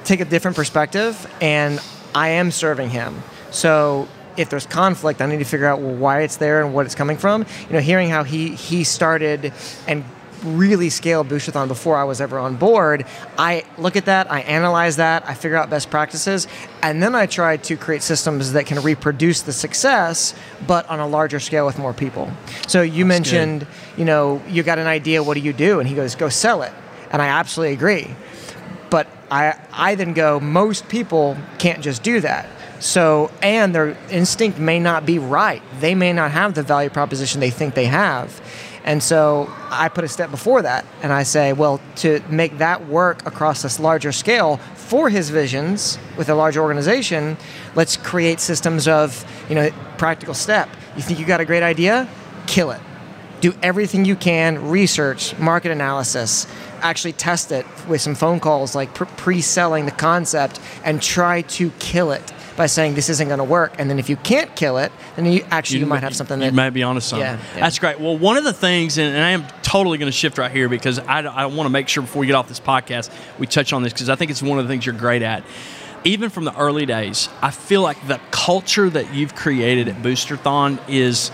take 0.04 0.20
a 0.20 0.26
different 0.26 0.56
perspective, 0.58 1.32
and 1.42 1.80
I 2.16 2.30
am 2.30 2.52
serving 2.52 2.90
him. 2.90 3.22
So 3.52 4.08
if 4.40 4.50
there's 4.50 4.66
conflict, 4.66 5.22
I 5.22 5.26
need 5.26 5.40
to 5.40 5.46
figure 5.46 5.68
out 5.68 5.82
well, 5.82 5.94
why 5.94 6.22
it's 6.22 6.38
there 6.38 6.64
and 6.64 6.74
what 6.74 6.86
it's 6.86 6.96
coming 6.96 7.18
from. 7.18 7.46
You 7.68 7.74
know, 7.74 7.82
hearing 7.82 8.10
how 8.10 8.24
he 8.24 8.56
he 8.56 8.84
started 8.84 9.54
and 9.88 10.06
really 10.44 10.90
scaled 10.90 11.28
Boosterthon 11.28 11.68
before 11.68 11.98
I 11.98 12.06
was 12.06 12.22
ever 12.22 12.40
on 12.40 12.56
board, 12.56 13.06
I 13.38 13.66
look 13.78 13.98
at 13.98 14.06
that, 14.06 14.32
I 14.32 14.40
analyze 14.42 14.96
that, 14.96 15.28
I 15.28 15.34
figure 15.34 15.58
out 15.58 15.70
best 15.70 15.90
practices, 15.90 16.48
and 16.82 17.04
then 17.04 17.14
I 17.14 17.26
try 17.26 17.58
to 17.58 17.76
create 17.76 18.02
systems 18.02 18.54
that 18.54 18.66
can 18.66 18.82
reproduce 18.82 19.42
the 19.42 19.52
success, 19.52 20.34
but 20.66 20.88
on 20.88 21.02
a 21.02 21.08
larger 21.08 21.42
scale 21.42 21.66
with 21.66 21.78
more 21.78 21.94
people. 21.94 22.32
So 22.68 22.82
you 22.82 23.06
mentioned, 23.06 23.68
you 23.98 24.06
know, 24.06 24.42
you 24.48 24.64
got 24.64 24.80
an 24.80 24.88
idea, 24.88 25.22
what 25.22 25.34
do 25.34 25.42
you 25.42 25.52
do? 25.52 25.82
And 25.82 25.90
he 25.90 25.94
goes, 25.94 26.16
go 26.16 26.30
sell 26.30 26.62
it. 26.62 26.72
And 27.12 27.22
I 27.22 27.28
absolutely 27.28 27.74
agree. 27.74 28.16
But 28.90 29.08
I, 29.30 29.60
I 29.74 29.96
then 29.96 30.14
go, 30.14 30.40
most 30.40 30.88
people 30.88 31.36
can't 31.58 31.84
just 31.84 32.02
do 32.02 32.22
that. 32.22 32.48
So, 32.80 33.30
and 33.42 33.76
their 33.76 33.98
instinct 34.10 34.58
may 34.58 34.80
not 34.80 35.06
be 35.06 35.20
right. 35.20 35.62
They 35.80 35.96
may 35.96 36.14
not 36.14 36.32
have 36.32 36.54
the 36.54 36.64
value 36.64 36.90
proposition 36.90 37.42
they 37.42 37.50
think 37.50 37.76
they 37.76 37.86
have. 37.86 38.42
And 38.86 39.04
so 39.04 39.52
I 39.70 39.90
put 39.90 40.06
a 40.06 40.08
step 40.08 40.32
before 40.32 40.62
that 40.62 40.86
and 41.04 41.12
I 41.12 41.24
say, 41.24 41.52
well, 41.52 41.82
to 41.98 42.22
make 42.30 42.58
that 42.60 42.88
work 42.88 43.26
across 43.26 43.62
this 43.62 43.80
larger 43.80 44.12
scale 44.12 44.58
for 44.76 45.10
his 45.10 45.30
visions 45.30 46.00
with 46.18 46.30
a 46.30 46.36
large 46.36 46.56
organization, 46.56 47.38
let's 47.76 47.98
create 47.98 48.40
systems 48.40 48.88
of, 48.88 49.26
you 49.50 49.56
know, 49.56 49.70
practical 49.98 50.34
step. 50.34 50.70
You 50.96 51.02
think 51.02 51.20
you 51.20 51.26
got 51.26 51.42
a 51.42 51.46
great 51.46 51.64
idea? 51.64 52.08
Kill 52.48 52.72
it 52.72 52.82
do 53.42 53.54
everything 53.64 54.06
you 54.06 54.16
can 54.16 54.70
research 54.70 55.38
market 55.40 55.72
analysis 55.72 56.46
actually 56.82 57.14
test 57.14 57.52
it 57.52 57.66
with 57.88 58.02
some 58.02 58.16
phone 58.16 58.40
calls 58.40 58.76
like 58.76 58.94
pre- 58.94 59.08
pre-selling 59.18 59.86
the 59.86 59.92
concept 59.92 60.60
and 60.84 61.02
try 61.02 61.42
to 61.42 61.70
kill 61.80 62.12
it 62.12 62.34
by 62.60 62.66
saying 62.66 62.94
this 62.94 63.08
isn't 63.08 63.30
going 63.30 63.38
to 63.38 63.44
work 63.46 63.74
and 63.80 63.90
then 63.90 64.00
if 64.00 64.10
you 64.10 64.18
can't 64.18 64.54
kill 64.54 64.78
it 64.78 64.92
then 65.16 65.26
you 65.26 65.46
actually 65.50 65.80
you, 65.80 65.86
might 65.86 66.04
have 66.04 66.14
something 66.14 66.40
you 66.42 66.48
that 66.48 66.54
might 66.54 66.72
be 66.72 66.84
onto 66.84 67.00
something. 67.00 67.26
Yeah, 67.26 67.40
yeah. 67.56 67.62
That's 67.62 67.80
great. 67.80 68.02
Well, 68.02 68.18
one 68.18 68.36
of 68.36 68.44
the 68.44 68.52
things, 68.52 68.98
and, 68.98 69.16
and 69.16 69.24
I 69.24 69.30
am 69.30 69.46
totally 69.62 69.98
going 69.98 70.12
to 70.12 70.18
shift 70.18 70.38
right 70.38 70.52
here 70.52 70.68
because 70.68 71.00
I, 71.00 71.22
I 71.22 71.46
want 71.46 71.68
to 71.68 71.70
make 71.70 71.88
sure 71.88 72.04
before 72.04 72.20
we 72.20 72.28
get 72.28 72.36
off 72.36 72.50
this 72.50 72.60
podcast 72.60 73.12
we 73.40 73.48
touch 73.48 73.72
on 73.72 73.82
this 73.82 73.94
because 73.94 74.10
I 74.10 74.16
think 74.16 74.30
it's 74.30 74.44
one 74.44 74.60
of 74.60 74.68
the 74.68 74.70
things 74.74 74.86
you're 74.86 74.94
great 74.94 75.22
at. 75.22 75.46
Even 76.04 76.30
from 76.30 76.44
the 76.44 76.54
early 76.58 76.86
days, 76.86 77.30
I 77.42 77.52
feel 77.52 77.82
like 77.82 78.06
the 78.08 78.20
culture 78.30 78.90
that 78.90 79.14
you've 79.14 79.36
created 79.36 79.88
at 79.88 79.96
Boosterthon 80.02 80.82
is 80.90 81.32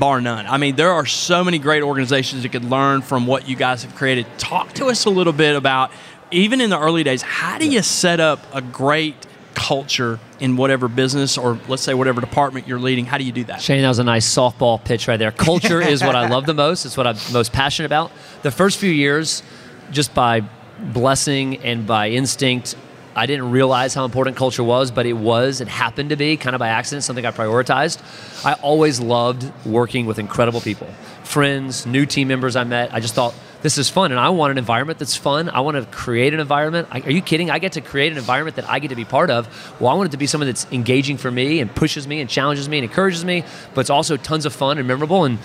bar 0.00 0.20
none. 0.20 0.48
I 0.48 0.56
mean, 0.56 0.74
there 0.74 0.90
are 0.90 1.06
so 1.06 1.44
many 1.44 1.60
great 1.60 1.84
organizations 1.84 2.42
that 2.42 2.50
could 2.50 2.64
learn 2.64 3.02
from 3.02 3.28
what 3.28 3.48
you 3.48 3.54
guys 3.54 3.84
have 3.84 3.94
created. 3.94 4.26
Talk 4.38 4.72
to 4.74 4.86
us 4.86 5.04
a 5.04 5.10
little 5.10 5.32
bit 5.32 5.54
about, 5.54 5.92
even 6.32 6.60
in 6.60 6.70
the 6.70 6.78
early 6.80 7.04
days, 7.04 7.22
how 7.22 7.56
do 7.58 7.68
you 7.68 7.82
set 7.82 8.18
up 8.18 8.44
a 8.52 8.60
great 8.60 9.14
culture 9.54 10.18
in 10.40 10.56
whatever 10.56 10.88
business 10.88 11.38
or 11.38 11.58
let's 11.68 11.82
say 11.82 11.94
whatever 11.94 12.20
department 12.20 12.68
you're 12.68 12.78
leading? 12.78 13.06
How 13.06 13.18
do 13.18 13.24
you 13.24 13.32
do 13.32 13.44
that? 13.44 13.62
Shane, 13.62 13.82
that 13.82 13.88
was 13.88 13.98
a 13.98 14.04
nice 14.04 14.32
softball 14.32 14.82
pitch 14.84 15.08
right 15.08 15.16
there. 15.16 15.32
Culture 15.32 15.80
is 15.80 16.02
what 16.02 16.16
I 16.16 16.28
love 16.34 16.46
the 16.46 16.54
most. 16.54 16.84
It's 16.84 16.96
what 16.96 17.06
I'm 17.06 17.16
most 17.32 17.52
passionate 17.52 17.86
about. 17.86 18.10
The 18.42 18.50
first 18.50 18.78
few 18.78 18.90
years, 18.90 19.42
just 19.90 20.14
by 20.14 20.42
blessing 20.78 21.58
and 21.58 21.86
by 21.86 22.10
instinct, 22.10 22.76
I 23.16 23.26
didn't 23.26 23.52
realize 23.52 23.94
how 23.94 24.04
important 24.04 24.36
culture 24.36 24.64
was, 24.64 24.90
but 24.90 25.06
it 25.06 25.12
was. 25.12 25.60
It 25.60 25.68
happened 25.68 26.10
to 26.10 26.16
be 26.16 26.36
kind 26.36 26.56
of 26.56 26.58
by 26.58 26.68
accident, 26.68 27.04
something 27.04 27.24
I 27.24 27.30
prioritized. 27.30 28.02
I 28.44 28.54
always 28.54 29.00
loved 29.00 29.50
working 29.64 30.06
with 30.06 30.18
incredible 30.18 30.60
people, 30.60 30.88
friends, 31.22 31.86
new 31.86 32.06
team 32.06 32.28
members 32.28 32.56
I 32.56 32.64
met. 32.64 32.92
I 32.92 33.00
just 33.00 33.14
thought 33.14 33.34
this 33.64 33.78
is 33.78 33.88
fun, 33.88 34.10
and 34.10 34.20
I 34.20 34.28
want 34.28 34.50
an 34.50 34.58
environment 34.58 34.98
that's 34.98 35.16
fun. 35.16 35.48
I 35.48 35.60
want 35.60 35.78
to 35.78 35.86
create 35.86 36.34
an 36.34 36.40
environment. 36.40 36.86
I, 36.90 37.00
are 37.00 37.10
you 37.10 37.22
kidding? 37.22 37.50
I 37.50 37.58
get 37.58 37.72
to 37.72 37.80
create 37.80 38.12
an 38.12 38.18
environment 38.18 38.56
that 38.56 38.68
I 38.68 38.78
get 38.78 38.88
to 38.88 38.94
be 38.94 39.06
part 39.06 39.30
of. 39.30 39.48
Well, 39.80 39.90
I 39.90 39.94
want 39.94 40.08
it 40.08 40.10
to 40.10 40.18
be 40.18 40.26
something 40.26 40.46
that's 40.46 40.70
engaging 40.70 41.16
for 41.16 41.30
me 41.30 41.60
and 41.60 41.74
pushes 41.74 42.06
me 42.06 42.20
and 42.20 42.28
challenges 42.28 42.68
me 42.68 42.76
and 42.76 42.84
encourages 42.84 43.24
me, 43.24 43.42
but 43.72 43.80
it's 43.80 43.88
also 43.88 44.18
tons 44.18 44.44
of 44.44 44.52
fun 44.52 44.76
and 44.76 44.86
memorable. 44.86 45.24
And 45.24 45.38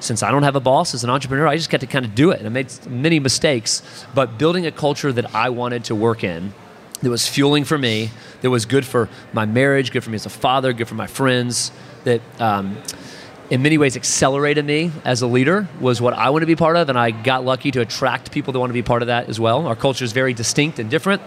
since 0.00 0.22
I 0.22 0.30
don't 0.30 0.42
have 0.42 0.56
a 0.56 0.60
boss 0.60 0.94
as 0.94 1.04
an 1.04 1.10
entrepreneur, 1.10 1.46
I 1.46 1.54
just 1.54 1.68
get 1.68 1.82
to 1.82 1.86
kind 1.86 2.06
of 2.06 2.14
do 2.14 2.30
it. 2.30 2.38
And 2.38 2.46
I 2.46 2.50
made 2.50 2.72
many 2.86 3.20
mistakes, 3.20 3.82
but 4.14 4.38
building 4.38 4.64
a 4.64 4.72
culture 4.72 5.12
that 5.12 5.34
I 5.34 5.50
wanted 5.50 5.84
to 5.84 5.94
work 5.94 6.24
in 6.24 6.54
that 7.02 7.10
was 7.10 7.28
fueling 7.28 7.64
for 7.64 7.76
me, 7.76 8.08
that 8.40 8.48
was 8.48 8.64
good 8.64 8.86
for 8.86 9.10
my 9.34 9.44
marriage, 9.44 9.92
good 9.92 10.02
for 10.02 10.08
me 10.08 10.14
as 10.14 10.24
a 10.24 10.30
father, 10.30 10.72
good 10.72 10.88
for 10.88 10.94
my 10.94 11.06
friends, 11.06 11.72
that 12.04 12.22
um, 12.40 12.78
in 13.50 13.62
many 13.62 13.78
ways 13.78 13.96
accelerated 13.96 14.64
me 14.64 14.90
as 15.04 15.22
a 15.22 15.26
leader 15.26 15.68
was 15.80 16.00
what 16.00 16.14
I 16.14 16.30
want 16.30 16.42
to 16.42 16.46
be 16.46 16.56
part 16.56 16.76
of. 16.76 16.88
And 16.88 16.98
I 16.98 17.10
got 17.10 17.44
lucky 17.44 17.70
to 17.72 17.80
attract 17.80 18.32
people 18.32 18.52
that 18.52 18.58
want 18.58 18.70
to 18.70 18.74
be 18.74 18.82
part 18.82 19.02
of 19.02 19.08
that 19.08 19.28
as 19.28 19.38
well. 19.38 19.66
Our 19.66 19.76
culture 19.76 20.04
is 20.04 20.12
very 20.12 20.34
distinct 20.34 20.78
and 20.78 20.90
different. 20.90 21.22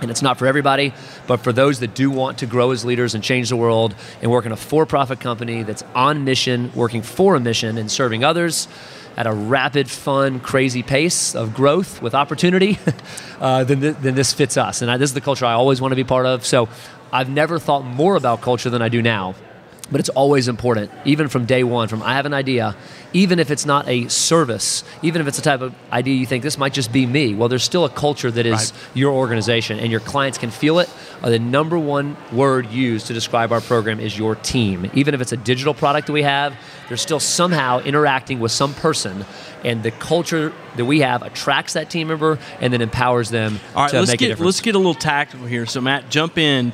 And 0.00 0.10
it's 0.10 0.22
not 0.22 0.38
for 0.38 0.46
everybody, 0.46 0.92
but 1.26 1.38
for 1.38 1.52
those 1.52 1.80
that 1.80 1.94
do 1.94 2.10
want 2.10 2.38
to 2.38 2.46
grow 2.46 2.72
as 2.72 2.84
leaders 2.84 3.14
and 3.14 3.22
change 3.22 3.48
the 3.48 3.56
world 3.56 3.94
and 4.20 4.30
work 4.30 4.44
in 4.44 4.52
a 4.52 4.56
for 4.56 4.86
profit 4.86 5.20
company 5.20 5.62
that's 5.62 5.84
on 5.94 6.24
mission, 6.24 6.72
working 6.74 7.02
for 7.02 7.36
a 7.36 7.40
mission, 7.40 7.78
and 7.78 7.90
serving 7.90 8.24
others 8.24 8.66
at 9.16 9.26
a 9.26 9.32
rapid, 9.32 9.88
fun, 9.88 10.40
crazy 10.40 10.82
pace 10.82 11.36
of 11.36 11.54
growth 11.54 12.02
with 12.02 12.14
opportunity, 12.14 12.78
uh, 13.40 13.62
then, 13.62 13.80
th- 13.80 13.96
then 14.00 14.14
this 14.16 14.32
fits 14.32 14.56
us. 14.56 14.82
And 14.82 14.90
I, 14.90 14.96
this 14.96 15.10
is 15.10 15.14
the 15.14 15.20
culture 15.20 15.46
I 15.46 15.52
always 15.52 15.80
want 15.80 15.92
to 15.92 15.96
be 15.96 16.04
part 16.04 16.26
of. 16.26 16.44
So 16.44 16.68
I've 17.12 17.30
never 17.30 17.60
thought 17.60 17.84
more 17.84 18.16
about 18.16 18.42
culture 18.42 18.70
than 18.70 18.82
I 18.82 18.88
do 18.88 19.00
now. 19.00 19.36
But 19.90 20.00
it's 20.00 20.08
always 20.10 20.48
important, 20.48 20.90
even 21.04 21.28
from 21.28 21.44
day 21.44 21.62
one. 21.62 21.88
From 21.88 22.02
I 22.02 22.14
have 22.14 22.26
an 22.26 22.34
idea, 22.34 22.74
even 23.12 23.38
if 23.38 23.50
it's 23.50 23.66
not 23.66 23.86
a 23.86 24.08
service, 24.08 24.82
even 25.02 25.20
if 25.20 25.28
it's 25.28 25.38
a 25.38 25.42
type 25.42 25.60
of 25.60 25.74
idea 25.92 26.14
you 26.14 26.26
think 26.26 26.42
this 26.42 26.56
might 26.58 26.72
just 26.72 26.92
be 26.92 27.06
me. 27.06 27.34
Well, 27.34 27.48
there's 27.48 27.62
still 27.64 27.84
a 27.84 27.90
culture 27.90 28.30
that 28.30 28.46
is 28.46 28.72
Right. 28.72 28.72
your 28.94 29.12
organization, 29.12 29.78
and 29.78 29.90
your 29.90 30.00
clients 30.00 30.38
can 30.38 30.50
feel 30.50 30.78
it. 30.78 30.88
The 31.22 31.38
number 31.38 31.78
one 31.78 32.16
word 32.32 32.70
used 32.70 33.06
to 33.08 33.12
describe 33.14 33.52
our 33.52 33.60
program 33.60 34.00
is 34.00 34.18
your 34.18 34.34
team. 34.34 34.90
Even 34.94 35.14
if 35.14 35.20
it's 35.20 35.32
a 35.32 35.36
digital 35.36 35.74
product 35.74 36.06
that 36.06 36.12
we 36.12 36.22
have, 36.22 36.54
they're 36.88 36.96
still 36.96 37.20
somehow 37.20 37.80
interacting 37.80 38.40
with 38.40 38.52
some 38.52 38.74
person, 38.74 39.24
and 39.64 39.82
the 39.82 39.90
culture 39.90 40.52
that 40.76 40.84
we 40.84 41.00
have 41.00 41.22
attracts 41.22 41.74
that 41.74 41.88
team 41.88 42.08
member 42.08 42.38
and 42.60 42.72
then 42.72 42.82
empowers 42.82 43.30
them 43.30 43.58
All 43.74 43.82
right, 43.82 43.90
to 43.90 43.98
let's 44.00 44.10
make 44.10 44.20
get 44.20 44.40
let's 44.40 44.60
get 44.60 44.74
a 44.74 44.78
little 44.78 44.94
tactical 44.94 45.46
here. 45.46 45.66
So 45.66 45.80
Matt, 45.80 46.10
jump 46.10 46.36
in. 46.36 46.72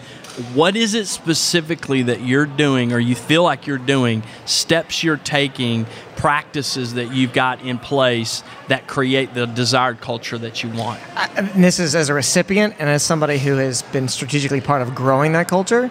What 0.55 0.77
is 0.77 0.95
it 0.95 1.07
specifically 1.07 2.03
that 2.05 2.23
you're 2.23 2.47
doing, 2.47 2.93
or 2.93 2.99
you 2.99 3.15
feel 3.15 3.43
like 3.43 3.67
you're 3.67 3.79
doing? 3.79 4.23
Steps 4.47 5.03
you're 5.03 5.17
taking, 5.17 5.87
practices 6.17 6.95
that 6.95 7.13
you've 7.13 7.33
got 7.33 7.63
in 7.63 7.79
place 7.79 8.43
that 8.69 8.87
create 8.87 9.35
the 9.35 9.47
desired 9.47 10.01
culture 10.01 10.39
that 10.39 10.63
you 10.63 10.71
want. 10.71 11.01
and 11.37 11.65
this 11.65 11.79
is 11.79 11.95
as 11.95 12.09
a 12.09 12.15
recipient 12.15 12.75
and 12.79 12.89
as 12.89 13.03
somebody 13.03 13.39
who 13.39 13.57
has 13.57 13.83
been 13.83 14.09
strategically 14.09 14.61
part 14.61 14.83
of 14.83 14.95
growing 14.95 15.33
that 15.33 15.49
culture. 15.49 15.91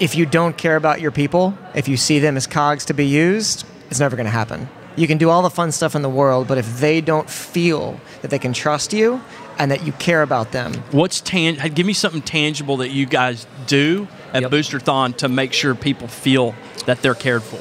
If 0.00 0.14
you 0.14 0.26
don't 0.26 0.56
care 0.58 0.76
about 0.76 1.00
your 1.00 1.10
people, 1.10 1.56
if 1.74 1.88
you 1.88 1.96
see 1.96 2.18
them 2.18 2.36
as 2.36 2.46
cogs 2.46 2.84
to 2.86 2.94
be 2.94 3.06
used, 3.06 3.64
it's 3.90 4.00
never 4.00 4.16
going 4.16 4.26
to 4.26 4.32
happen. 4.32 4.68
You 4.96 5.06
can 5.06 5.18
do 5.18 5.30
all 5.30 5.42
the 5.42 5.50
fun 5.50 5.72
stuff 5.72 5.94
in 5.94 6.02
the 6.02 6.08
world, 6.08 6.48
but 6.48 6.58
if 6.58 6.80
they 6.80 7.00
don't 7.00 7.28
feel 7.28 8.00
that 8.22 8.30
they 8.30 8.38
can 8.38 8.52
trust 8.52 8.92
you 8.92 9.22
and 9.58 9.70
that 9.70 9.86
you 9.86 9.92
care 9.92 10.22
about 10.22 10.52
them, 10.52 10.72
What's 10.90 11.20
tan? 11.20 11.56
Give 11.74 11.86
me 11.86 11.92
something 11.92 12.22
tangible 12.22 12.78
that 12.78 12.90
you 12.90 13.06
guys 13.06 13.46
do 13.66 14.06
at 14.32 14.42
Yep. 14.42 14.50
Boosterthon 14.50 15.16
to 15.18 15.28
make 15.28 15.52
sure 15.52 15.74
people 15.74 16.08
feel 16.08 16.54
that 16.86 17.00
they're 17.02 17.14
cared 17.14 17.42
for. 17.42 17.60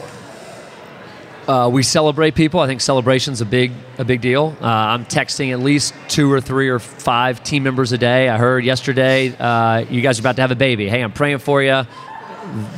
Uh, 1.52 1.70
we 1.70 1.84
celebrate 1.84 2.34
people. 2.34 2.60
I 2.60 2.66
think 2.66 2.82
celebration's 2.82 3.40
a 3.40 3.46
big 3.46 3.72
a 4.00 4.04
big 4.04 4.20
deal. 4.22 4.56
Uh, 4.60 4.66
I'm 4.66 5.06
texting 5.06 5.52
at 5.52 5.60
least 5.60 5.94
two 6.08 6.32
or 6.32 6.42
three 6.42 6.70
or 6.70 6.80
five 6.80 7.44
team 7.44 7.62
members 7.64 7.92
a 7.92 8.00
day. 8.00 8.30
I 8.30 8.38
heard 8.38 8.66
yesterday 8.66 9.36
uh, 9.38 9.86
you 9.90 10.02
guys 10.02 10.18
are 10.18 10.24
about 10.24 10.38
to 10.38 10.42
have 10.42 10.50
a 10.52 10.56
baby. 10.56 10.90
Hey, 10.90 11.02
I'm 11.04 11.12
praying 11.14 11.38
for 11.38 11.62
you. 11.62 11.84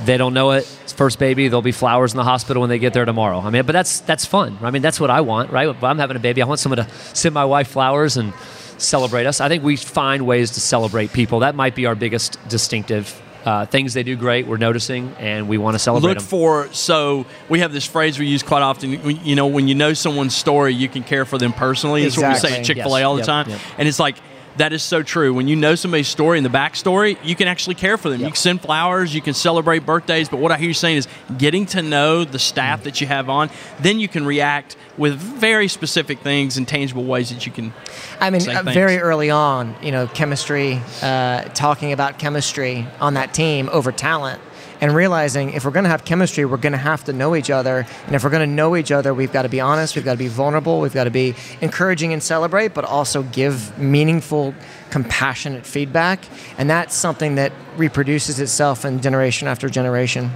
They 0.03 0.17
don't 0.17 0.33
know 0.33 0.51
it. 0.51 0.69
It's 0.83 0.91
first 0.93 1.17
baby. 1.17 1.47
There'll 1.47 1.61
be 1.61 1.71
flowers 1.71 2.11
in 2.11 2.17
the 2.17 2.23
hospital 2.25 2.59
when 2.61 2.69
they 2.69 2.79
get 2.79 2.93
there 2.93 3.05
tomorrow. 3.05 3.39
I 3.39 3.49
mean, 3.51 3.65
but 3.65 3.71
that's 3.71 4.01
that's 4.01 4.25
fun. 4.25 4.57
I 4.61 4.69
mean, 4.71 4.81
that's 4.81 4.99
what 4.99 5.09
I 5.09 5.21
want, 5.21 5.49
right? 5.51 5.67
If 5.69 5.81
I'm 5.83 5.97
having 5.97 6.17
a 6.17 6.19
baby, 6.21 6.41
I 6.41 6.45
want 6.45 6.59
someone 6.59 6.85
to 6.85 6.89
send 7.13 7.33
my 7.33 7.45
wife 7.45 7.69
flowers 7.69 8.17
and 8.17 8.33
celebrate 8.81 9.25
us. 9.25 9.41
I 9.41 9.47
think 9.49 9.63
we 9.63 9.75
find 9.75 10.25
ways 10.25 10.51
to 10.51 10.59
celebrate 10.59 11.13
people. 11.13 11.39
That 11.39 11.55
might 11.55 11.75
be 11.75 11.85
our 11.85 11.95
biggest 11.95 12.37
distinctive. 12.49 13.21
Uh, 13.45 13.65
things 13.65 13.93
they 13.93 14.03
do 14.03 14.17
great, 14.17 14.45
we're 14.45 14.57
noticing, 14.57 15.07
and 15.19 15.47
we 15.47 15.57
want 15.57 15.73
to 15.75 15.79
celebrate 15.79 16.09
Look 16.09 16.17
them. 16.17 16.27
for 16.27 16.67
so 16.73 17.25
we 17.47 17.59
have 17.59 17.71
this 17.71 17.85
phrase 17.85 18.19
we 18.19 18.25
use 18.27 18.43
quite 18.43 18.61
often. 18.61 18.91
You 19.25 19.35
know, 19.37 19.47
when 19.47 19.69
you 19.69 19.75
know 19.75 19.93
someone's 19.93 20.35
story, 20.35 20.73
you 20.73 20.89
can 20.89 21.01
care 21.03 21.23
for 21.23 21.37
them 21.37 21.53
personally. 21.53 22.03
That's 22.03 22.17
what 22.17 22.27
we 22.33 22.35
say 22.39 22.59
at 22.59 22.65
Chick 22.65 22.75
Fil 22.77 22.93
A 22.95 22.99
Yes. 22.99 23.05
all 23.05 23.13
the 23.15 23.19
Yep. 23.21 23.25
time, 23.25 23.49
Yep. 23.49 23.59
and 23.77 23.87
it's 23.87 23.99
like 23.99 24.15
that 24.57 24.73
is 24.73 24.83
so 24.83 25.03
true. 25.03 25.33
When 25.33 25.47
you 25.47 25.55
know 25.55 25.75
somebody's 25.75 26.07
story 26.07 26.37
and 26.37 26.45
the 26.45 26.49
backstory, 26.49 27.17
you 27.23 27.35
can 27.35 27.47
actually 27.47 27.75
care 27.75 27.97
for 27.97 28.09
them. 28.09 28.19
You 28.19 28.27
can 28.27 28.35
send 28.35 28.61
flowers, 28.61 29.13
you 29.13 29.21
can 29.21 29.33
celebrate 29.33 29.85
birthdays. 29.85 30.29
But 30.29 30.39
what 30.39 30.51
I 30.51 30.57
hear 30.57 30.67
you 30.67 30.73
saying 30.73 30.97
is 30.97 31.07
getting 31.37 31.65
to 31.67 31.81
know 31.81 32.23
the 32.23 32.39
staff 32.39 32.83
that 32.83 33.01
you 33.01 33.07
have 33.07 33.29
on, 33.29 33.49
then 33.79 33.99
you 33.99 34.07
can 34.07 34.25
react 34.25 34.75
with 34.97 35.15
very 35.15 35.67
specific 35.67 36.19
things 36.19 36.57
and 36.57 36.67
tangible 36.67 37.03
ways 37.03 37.29
that 37.29 37.45
you 37.45 37.51
can. 37.51 37.73
I 38.19 38.29
mean, 38.29 38.47
uh, 38.49 38.63
very 38.63 38.97
early 38.97 39.29
on, 39.29 39.75
you 39.81 39.91
know, 39.91 40.07
chemistry, 40.07 40.81
uh, 41.01 41.43
talking 41.49 41.91
about 41.91 42.19
chemistry 42.19 42.87
on 42.99 43.13
that 43.13 43.33
team 43.33 43.69
over 43.71 43.91
talent, 43.91 44.41
and 44.81 44.93
realizing 44.93 45.53
if 45.53 45.65
we're 45.65 45.71
going 45.71 45.83
to 45.83 45.89
have 45.89 46.05
chemistry, 46.05 46.45
we're 46.45 46.57
going 46.57 46.73
to 46.73 46.77
have 46.77 47.03
to 47.05 47.13
know 47.13 47.35
each 47.35 47.49
other. 47.49 47.85
And 48.05 48.15
if 48.15 48.23
we're 48.23 48.29
going 48.29 48.47
to 48.47 48.55
know 48.55 48.75
each 48.75 48.91
other, 48.91 49.13
we've 49.13 49.31
got 49.31 49.43
to 49.43 49.49
be 49.49 49.59
honest, 49.59 49.95
we've 49.95 50.05
got 50.05 50.13
to 50.13 50.17
be 50.17 50.27
vulnerable, 50.27 50.79
we've 50.79 50.93
got 50.93 51.05
to 51.05 51.11
be 51.11 51.35
encouraging 51.61 52.13
and 52.13 52.21
celebrate, 52.21 52.73
but 52.73 52.85
also 52.85 53.23
give 53.23 53.77
meaningful, 53.77 54.53
compassionate 54.89 55.65
feedback. 55.65 56.23
And 56.57 56.69
that's 56.69 56.95
something 56.95 57.35
that 57.35 57.51
reproduces 57.75 58.39
itself 58.39 58.85
in 58.85 59.01
generation 59.01 59.47
after 59.47 59.69
generation. 59.69 60.31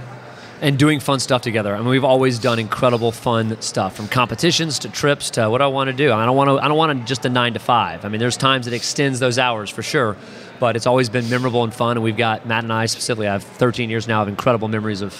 And 0.62 0.78
doing 0.78 1.00
fun 1.00 1.18
stuff 1.18 1.42
together. 1.42 1.74
I 1.74 1.78
mean, 1.80 1.88
we've 1.88 2.04
always 2.04 2.38
done 2.38 2.60
incredible 2.60 3.10
fun 3.10 3.60
stuff, 3.60 3.96
from 3.96 4.06
competitions 4.06 4.78
to 4.78 4.88
trips 4.88 5.30
to 5.30 5.50
what 5.50 5.60
I 5.60 5.66
want 5.66 5.88
to 5.88 5.92
do. 5.92 6.12
I 6.12 6.24
don't 6.24 6.36
want 6.36 6.48
to. 6.48 6.64
I 6.64 6.68
don't 6.68 6.76
want 6.76 6.98
to 6.98 7.04
just 7.04 7.26
a 7.26 7.28
nine 7.28 7.54
to 7.54 7.58
five. 7.58 8.04
I 8.04 8.08
mean, 8.08 8.20
there's 8.20 8.36
times 8.36 8.68
it 8.68 8.72
extends 8.72 9.18
those 9.18 9.38
hours 9.38 9.68
for 9.68 9.82
sure, 9.82 10.16
but 10.60 10.76
it's 10.76 10.86
always 10.86 11.10
been 11.10 11.28
memorable 11.28 11.64
and 11.64 11.74
fun. 11.74 11.96
And 11.96 12.04
we've 12.04 12.16
got 12.16 12.46
Matt 12.46 12.62
and 12.62 12.72
I 12.72 12.86
specifically. 12.86 13.26
I 13.26 13.32
have 13.32 13.42
13 13.42 13.90
years 13.90 14.06
now 14.06 14.22
of 14.22 14.28
incredible 14.28 14.68
memories 14.68 15.02
of 15.02 15.12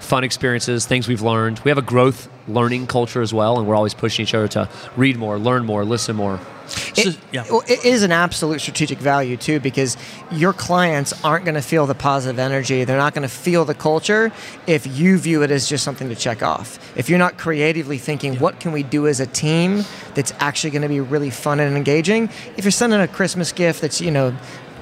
fun 0.00 0.24
experiences, 0.24 0.86
things 0.86 1.06
we've 1.06 1.20
learned. 1.20 1.60
We 1.60 1.70
have 1.70 1.78
a 1.78 1.82
growth 1.82 2.30
learning 2.48 2.86
culture 2.86 3.20
as 3.20 3.34
well, 3.34 3.58
and 3.58 3.68
we're 3.68 3.76
always 3.76 3.92
pushing 3.92 4.22
each 4.22 4.34
other 4.34 4.48
to 4.48 4.70
read 4.96 5.18
more, 5.18 5.38
learn 5.38 5.66
more, 5.66 5.84
listen 5.84 6.16
more. 6.16 6.40
So- 6.68 7.10
It, 7.10 7.18
yeah. 7.32 7.44
it 7.66 7.84
is 7.84 8.02
an 8.02 8.12
absolute 8.12 8.60
strategic 8.60 8.98
value 8.98 9.36
too, 9.36 9.60
because 9.60 9.96
your 10.30 10.52
clients 10.52 11.12
aren't 11.24 11.44
going 11.44 11.54
to 11.54 11.62
feel 11.62 11.86
the 11.86 11.94
positive 11.94 12.38
energy. 12.38 12.84
They're 12.84 12.96
not 12.96 13.14
going 13.14 13.22
to 13.28 13.34
feel 13.34 13.64
the 13.64 13.74
culture 13.74 14.30
if 14.66 14.86
you 14.86 15.18
view 15.18 15.42
it 15.42 15.50
as 15.50 15.68
just 15.68 15.84
something 15.84 16.08
to 16.08 16.14
check 16.14 16.42
off. 16.42 16.78
If 16.96 17.08
you're 17.08 17.18
not 17.18 17.38
creatively 17.38 17.98
thinking, 17.98 18.38
what 18.38 18.60
can 18.60 18.72
we 18.72 18.82
do 18.82 19.06
as 19.06 19.20
a 19.20 19.26
team 19.26 19.84
that's 20.14 20.32
actually 20.40 20.70
going 20.70 20.82
to 20.82 20.88
be 20.88 21.00
really 21.00 21.30
fun 21.30 21.60
and 21.60 21.76
engaging? 21.76 22.28
If 22.56 22.64
you're 22.64 22.70
sending 22.72 23.00
a 23.00 23.08
Christmas 23.08 23.52
gift 23.52 23.80
that's 23.80 24.00
you 24.00 24.10
know 24.10 24.36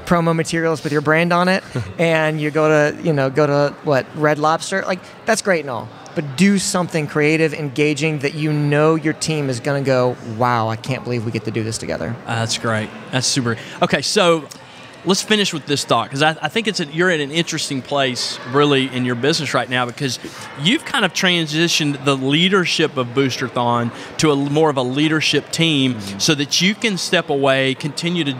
promo 0.07 0.35
materials 0.35 0.83
with 0.85 0.93
your 0.93 1.03
brand 1.03 1.33
on 1.33 1.49
it, 1.49 1.63
and 1.99 2.41
you 2.41 2.51
go 2.51 2.69
to 2.93 3.03
you 3.03 3.13
know 3.13 3.31
go 3.31 3.47
to 3.47 3.75
what 3.85 4.07
Red 4.15 4.39
Lobster, 4.39 4.83
like 4.83 5.01
that's 5.27 5.43
great 5.43 5.61
and 5.61 5.71
all. 5.71 5.89
But 6.17 6.37
do 6.37 6.59
something 6.59 7.07
creative, 7.07 7.55
engaging 7.55 8.19
that 8.21 8.35
you 8.35 8.53
know 8.53 8.97
your 8.97 9.13
team 9.13 9.49
is 9.49 9.61
going 9.61 9.85
to 9.85 9.87
go, 9.87 10.17
wow, 10.37 10.69
I 10.69 10.75
can't 10.75 11.05
believe 11.05 11.25
we 11.25 11.31
get 11.31 11.45
to 11.45 11.53
do 11.53 11.63
this 11.63 11.79
together. 11.79 12.17
Uh, 12.27 12.37
that's 12.37 12.59
great. 12.59 12.91
That's 13.13 13.29
super. 13.29 13.57
Okay, 13.83 14.03
so 14.03 14.49
let's 15.07 15.23
finish 15.23 15.55
with 15.55 15.67
this 15.67 15.85
thought 15.85 16.09
because 16.09 16.23
I, 16.23 16.31
I 16.43 16.49
think 16.49 16.67
it's 16.67 16.81
a, 16.81 16.87
you're 16.87 17.11
at 17.11 17.21
an 17.21 17.31
interesting 17.31 17.81
place 17.81 18.39
really 18.51 18.87
in 18.89 19.05
your 19.05 19.15
business 19.15 19.55
right 19.55 19.69
now 19.69 19.87
because 19.87 20.19
you've 20.61 20.85
kind 20.85 21.05
of 21.05 21.13
transitioned 21.13 22.05
the 22.05 22.17
leadership 22.17 22.97
of 22.97 23.09
Boosterthon 23.09 23.93
to 24.19 24.33
a 24.33 24.37
more 24.37 24.69
of 24.69 24.77
a 24.77 24.83
leadership 24.83 25.53
team 25.53 26.01
so 26.19 26.35
that 26.35 26.61
you 26.61 26.75
can 26.75 26.99
step 26.99 27.31
away, 27.31 27.75
continue 27.75 28.25
to 28.25 28.37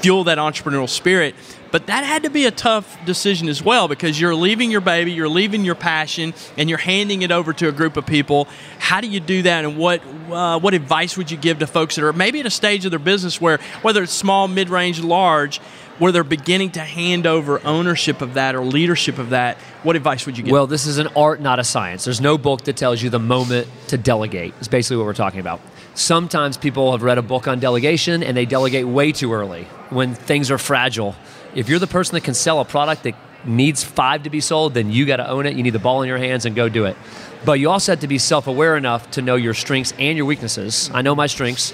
fuel 0.00 0.24
that 0.24 0.38
entrepreneurial 0.38 0.88
spirit. 0.88 1.34
But 1.70 1.86
that 1.86 2.04
had 2.04 2.22
to 2.22 2.30
be 2.30 2.46
a 2.46 2.50
tough 2.50 2.98
decision 3.04 3.48
as 3.48 3.62
well 3.62 3.88
because 3.88 4.20
you're 4.20 4.34
leaving 4.34 4.70
your 4.70 4.80
baby, 4.80 5.12
you're 5.12 5.28
leaving 5.28 5.64
your 5.64 5.74
passion, 5.74 6.34
and 6.56 6.68
you're 6.68 6.78
handing 6.78 7.22
it 7.22 7.30
over 7.30 7.52
to 7.54 7.68
a 7.68 7.72
group 7.72 7.96
of 7.96 8.06
people. 8.06 8.48
How 8.78 9.00
do 9.00 9.06
you 9.06 9.20
do 9.20 9.42
that, 9.42 9.64
and 9.64 9.76
what 9.76 10.02
uh, 10.30 10.58
what 10.58 10.74
advice 10.74 11.16
would 11.16 11.30
you 11.30 11.36
give 11.36 11.58
to 11.58 11.66
folks 11.66 11.96
that 11.96 12.04
are 12.04 12.12
maybe 12.12 12.40
at 12.40 12.46
a 12.46 12.50
stage 12.50 12.84
of 12.84 12.90
their 12.90 12.98
business 12.98 13.40
where, 13.40 13.58
whether 13.82 14.02
it's 14.02 14.12
small, 14.12 14.48
mid 14.48 14.68
range, 14.70 15.00
large, 15.00 15.58
where 15.98 16.12
they're 16.12 16.24
beginning 16.24 16.70
to 16.72 16.80
hand 16.80 17.26
over 17.26 17.64
ownership 17.66 18.22
of 18.22 18.34
that 18.34 18.54
or 18.54 18.64
leadership 18.64 19.18
of 19.18 19.30
that? 19.30 19.58
What 19.82 19.96
advice 19.96 20.26
would 20.26 20.38
you 20.38 20.44
give? 20.44 20.52
Well, 20.52 20.66
this 20.66 20.86
is 20.86 20.98
an 20.98 21.08
art, 21.16 21.40
not 21.40 21.58
a 21.58 21.64
science. 21.64 22.04
There's 22.04 22.20
no 22.20 22.38
book 22.38 22.64
that 22.64 22.76
tells 22.76 23.02
you 23.02 23.10
the 23.10 23.18
moment 23.18 23.68
to 23.88 23.98
delegate. 23.98 24.54
It's 24.58 24.68
basically 24.68 24.98
what 24.98 25.06
we're 25.06 25.14
talking 25.14 25.40
about. 25.40 25.60
Sometimes 25.94 26.56
people 26.56 26.92
have 26.92 27.02
read 27.02 27.18
a 27.18 27.22
book 27.22 27.48
on 27.48 27.58
delegation 27.58 28.22
and 28.22 28.36
they 28.36 28.46
delegate 28.46 28.86
way 28.86 29.10
too 29.10 29.32
early 29.32 29.64
when 29.90 30.14
things 30.14 30.50
are 30.50 30.58
fragile. 30.58 31.16
If 31.54 31.68
you're 31.68 31.78
the 31.78 31.86
person 31.86 32.14
that 32.14 32.24
can 32.24 32.34
sell 32.34 32.60
a 32.60 32.64
product 32.64 33.04
that 33.04 33.14
needs 33.44 33.82
five 33.84 34.24
to 34.24 34.30
be 34.30 34.40
sold, 34.40 34.74
then 34.74 34.90
you 34.90 35.06
got 35.06 35.16
to 35.16 35.28
own 35.28 35.46
it. 35.46 35.56
You 35.56 35.62
need 35.62 35.70
the 35.70 35.78
ball 35.78 36.02
in 36.02 36.08
your 36.08 36.18
hands 36.18 36.44
and 36.44 36.54
go 36.54 36.68
do 36.68 36.84
it. 36.84 36.96
But 37.44 37.60
you 37.60 37.70
also 37.70 37.92
have 37.92 38.00
to 38.00 38.08
be 38.08 38.18
self 38.18 38.46
aware 38.46 38.76
enough 38.76 39.10
to 39.12 39.22
know 39.22 39.36
your 39.36 39.54
strengths 39.54 39.92
and 39.98 40.16
your 40.16 40.26
weaknesses. 40.26 40.90
I 40.92 41.02
know 41.02 41.14
my 41.14 41.26
strengths, 41.26 41.72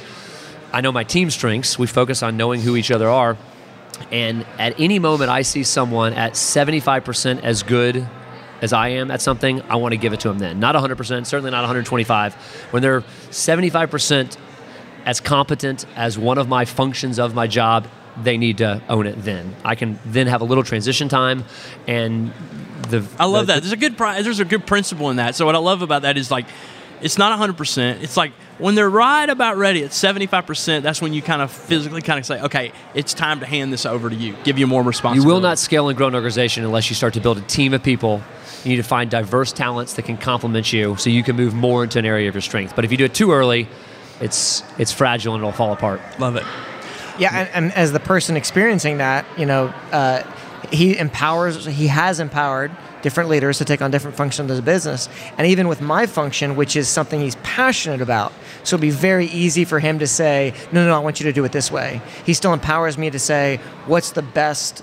I 0.72 0.80
know 0.80 0.92
my 0.92 1.04
team's 1.04 1.34
strengths. 1.34 1.78
We 1.78 1.86
focus 1.86 2.22
on 2.22 2.36
knowing 2.36 2.60
who 2.60 2.76
each 2.76 2.90
other 2.90 3.08
are. 3.08 3.36
And 4.10 4.44
at 4.58 4.78
any 4.78 4.98
moment 4.98 5.30
I 5.30 5.42
see 5.42 5.62
someone 5.62 6.12
at 6.14 6.32
75% 6.32 7.42
as 7.42 7.62
good 7.62 8.06
as 8.60 8.72
I 8.72 8.88
am 8.88 9.10
at 9.10 9.20
something, 9.20 9.62
I 9.62 9.76
want 9.76 9.92
to 9.92 9.98
give 9.98 10.12
it 10.12 10.20
to 10.20 10.28
them 10.28 10.38
then. 10.38 10.58
Not 10.58 10.74
100%, 10.74 11.26
certainly 11.26 11.50
not 11.50 11.60
125. 11.60 12.34
When 12.70 12.82
they're 12.82 13.02
75% 13.30 14.36
as 15.04 15.20
competent 15.20 15.84
as 15.96 16.18
one 16.18 16.38
of 16.38 16.48
my 16.48 16.64
functions 16.64 17.18
of 17.18 17.34
my 17.34 17.46
job, 17.46 17.86
they 18.22 18.36
need 18.38 18.58
to 18.58 18.80
own 18.88 19.06
it 19.06 19.22
then. 19.22 19.54
I 19.64 19.74
can 19.74 19.98
then 20.04 20.26
have 20.26 20.40
a 20.40 20.44
little 20.44 20.64
transition 20.64 21.08
time 21.08 21.44
and 21.86 22.32
the 22.88 23.04
I 23.18 23.24
love 23.26 23.46
the- 23.46 23.54
that. 23.54 23.62
There's 23.62 23.72
a 23.72 23.76
good 23.76 23.96
pri- 23.96 24.22
there's 24.22 24.40
a 24.40 24.44
good 24.44 24.66
principle 24.66 25.10
in 25.10 25.16
that. 25.16 25.34
So 25.34 25.46
what 25.46 25.54
I 25.54 25.58
love 25.58 25.82
about 25.82 26.02
that 26.02 26.16
is 26.16 26.30
like 26.30 26.46
it's 27.00 27.18
not 27.18 27.38
100%. 27.38 28.02
It's 28.02 28.16
like 28.16 28.32
when 28.58 28.76
they're 28.76 28.88
right 28.88 29.28
about 29.28 29.56
ready 29.56 29.82
at 29.84 29.90
75%, 29.90 30.82
that's 30.82 31.02
when 31.02 31.12
you 31.12 31.20
kind 31.22 31.42
of 31.42 31.50
physically 31.50 32.00
kind 32.00 32.18
of 32.20 32.24
say, 32.24 32.40
"Okay, 32.40 32.72
it's 32.94 33.12
time 33.12 33.40
to 33.40 33.46
hand 33.46 33.72
this 33.72 33.84
over 33.84 34.08
to 34.08 34.14
you. 34.16 34.34
Give 34.44 34.58
you 34.58 34.66
more 34.66 34.82
responsibility. 34.82 35.28
You 35.28 35.34
will 35.34 35.40
not 35.40 35.58
scale 35.58 35.88
and 35.88 35.96
grow 35.98 36.06
an 36.06 36.14
organization 36.14 36.64
unless 36.64 36.88
you 36.88 36.94
start 36.94 37.14
to 37.14 37.20
build 37.20 37.36
a 37.38 37.42
team 37.42 37.74
of 37.74 37.82
people. 37.82 38.22
You 38.62 38.70
need 38.70 38.76
to 38.76 38.82
find 38.84 39.10
diverse 39.10 39.52
talents 39.52 39.94
that 39.94 40.02
can 40.02 40.16
complement 40.16 40.72
you 40.72 40.96
so 40.96 41.10
you 41.10 41.22
can 41.22 41.36
move 41.36 41.52
more 41.52 41.82
into 41.84 41.98
an 41.98 42.06
area 42.06 42.28
of 42.28 42.34
your 42.34 42.40
strength. 42.42 42.74
But 42.76 42.84
if 42.86 42.92
you 42.92 42.96
do 42.96 43.04
it 43.04 43.12
too 43.12 43.32
early, 43.32 43.68
it's 44.20 44.62
it's 44.78 44.92
fragile 44.92 45.34
and 45.34 45.42
it'll 45.42 45.52
fall 45.52 45.72
apart. 45.72 46.00
love 46.18 46.36
it. 46.36 46.44
Yeah, 47.18 47.30
and, 47.32 47.48
and 47.54 47.72
as 47.74 47.92
the 47.92 48.00
person 48.00 48.36
experiencing 48.36 48.98
that, 48.98 49.24
you 49.38 49.46
know, 49.46 49.72
uh, 49.92 50.22
He 50.72 50.96
empowers. 50.98 51.66
He 51.66 51.88
has 51.88 52.20
empowered 52.20 52.70
different 53.02 53.28
leaders 53.28 53.58
to 53.58 53.64
take 53.66 53.82
on 53.82 53.90
different 53.90 54.16
functions 54.16 54.50
of 54.50 54.56
the 54.56 54.62
business, 54.62 55.08
and 55.36 55.46
even 55.46 55.68
with 55.68 55.80
my 55.80 56.06
function, 56.06 56.56
which 56.56 56.74
is 56.74 56.88
something 56.88 57.20
he's 57.20 57.36
passionate 57.42 58.00
about. 58.00 58.32
So 58.64 58.76
it'd 58.76 58.80
be 58.80 58.90
very 58.90 59.26
easy 59.26 59.64
for 59.66 59.78
him 59.78 59.98
to 59.98 60.06
say, 60.06 60.54
"No, 60.72 60.82
no, 60.82 60.88
no 60.88 60.96
I 60.96 61.00
want 61.00 61.20
you 61.20 61.24
to 61.24 61.32
do 61.32 61.44
it 61.44 61.52
this 61.52 61.70
way." 61.70 62.00
He 62.24 62.32
still 62.32 62.54
empowers 62.54 62.96
me 62.96 63.10
to 63.10 63.18
say, 63.18 63.60
"What's 63.86 64.10
the 64.12 64.22
best 64.22 64.82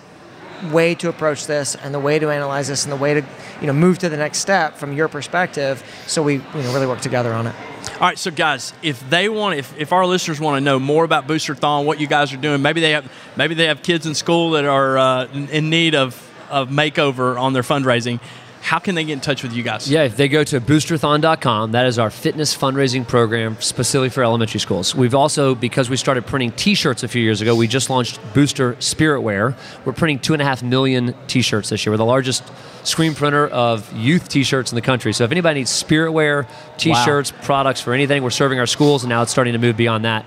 way 0.72 0.94
to 0.96 1.10
approach 1.10 1.48
this 1.48 1.76
and 1.76 1.94
the 1.94 2.00
way 2.00 2.20
to 2.20 2.30
analyze 2.30 2.68
this 2.68 2.84
and 2.84 2.92
the 2.92 2.98
way 2.98 3.16
to 3.16 3.24
you 3.60 3.68
know 3.68 3.74
move 3.74 3.98
to 3.98 4.10
the 4.10 4.18
next 4.18 4.38
step 4.38 4.78
from 4.78 4.94
your 4.94 5.08
perspective 5.08 5.84
so 6.06 6.22
we 6.22 6.36
you 6.36 6.42
know 6.64 6.72
really 6.74 6.86
work 6.86 7.02
together 7.02 7.34
on 7.34 7.48
it 7.48 7.56
all 8.02 8.08
right 8.08 8.18
so 8.18 8.32
guys 8.32 8.74
if 8.82 9.08
they 9.12 9.30
want 9.30 9.60
if, 9.60 9.78
if 9.78 9.94
our 9.94 10.08
listeners 10.08 10.40
want 10.40 10.58
to 10.58 10.62
know 10.62 10.80
more 10.80 11.04
about 11.06 11.28
boosterthon 11.28 11.86
what 11.86 12.00
you 12.00 12.08
guys 12.08 12.34
are 12.34 12.38
doing 12.38 12.60
maybe 12.60 12.82
they 12.82 12.92
have 12.92 13.10
maybe 13.38 13.54
they 13.54 13.68
have 13.68 13.84
kids 13.84 14.08
in 14.08 14.16
school 14.16 14.52
that 14.52 14.66
are 14.66 14.98
uh, 14.98 15.28
in 15.28 15.70
need 15.70 15.94
of 15.94 16.28
of 16.50 16.70
makeover 16.70 17.40
on 17.40 17.54
their 17.54 17.62
fundraising 17.62 18.20
how 18.62 18.80
can 18.80 18.96
they 18.96 19.04
get 19.04 19.14
in 19.14 19.20
touch 19.20 19.44
with 19.44 19.54
you 19.54 19.64
guys? 19.64 19.90
Yeah, 19.90 20.04
if 20.04 20.16
they 20.16 20.28
go 20.28 20.44
to 20.44 20.62
boosterthon.com, 20.62 21.72
that 21.72 21.88
is 21.88 21.98
our 21.98 22.12
fitness 22.12 22.56
fundraising 22.56 23.08
program 23.08 23.60
specifically 23.60 24.10
for 24.10 24.24
elementary 24.24 24.60
schools. 24.60 24.94
We've 24.94 25.16
also, 25.16 25.56
because 25.56 25.90
we 25.90 25.98
started 25.98 26.28
printing 26.28 26.52
t 26.52 26.76
shirts 26.76 27.04
a 27.04 27.08
few 27.08 27.22
years 27.22 27.42
ago, 27.42 27.56
we 27.56 27.68
just 27.68 27.90
launched 27.90 28.20
Booster 28.34 28.80
Spirit 28.80 29.22
Wear. 29.22 29.56
We're 29.84 29.94
printing 29.94 30.20
two 30.20 30.34
and 30.34 30.42
a 30.42 30.46
half 30.46 30.62
million 30.62 31.16
t 31.28 31.42
shirts 31.42 31.70
this 31.70 31.86
year. 31.86 31.92
We're 31.92 31.98
the 31.98 32.06
largest 32.06 32.44
screen 32.84 33.16
printer 33.16 33.48
of 33.48 33.92
youth 33.94 34.30
t 34.30 34.44
shirts 34.44 34.72
in 34.72 34.76
the 34.76 34.82
country. 34.82 35.12
So 35.12 35.24
if 35.24 35.32
anybody 35.32 35.62
needs 35.62 35.72
spirit 35.72 36.12
wear, 36.12 36.48
t 36.78 36.94
shirts, 36.94 37.34
wow. 37.34 37.40
products 37.42 37.82
for 37.82 37.94
anything, 37.94 38.22
we're 38.22 38.30
serving 38.30 38.60
our 38.60 38.68
schools, 38.68 39.04
and 39.04 39.10
now 39.10 39.24
it's 39.24 39.32
starting 39.32 39.54
to 39.54 39.60
move 39.60 39.76
beyond 39.76 40.06
that. 40.06 40.26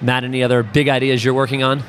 Matt, 0.00 0.24
any 0.24 0.42
other 0.42 0.62
big 0.62 0.88
ideas 0.88 1.24
you're 1.24 1.34
working 1.34 1.62
on? 1.62 1.82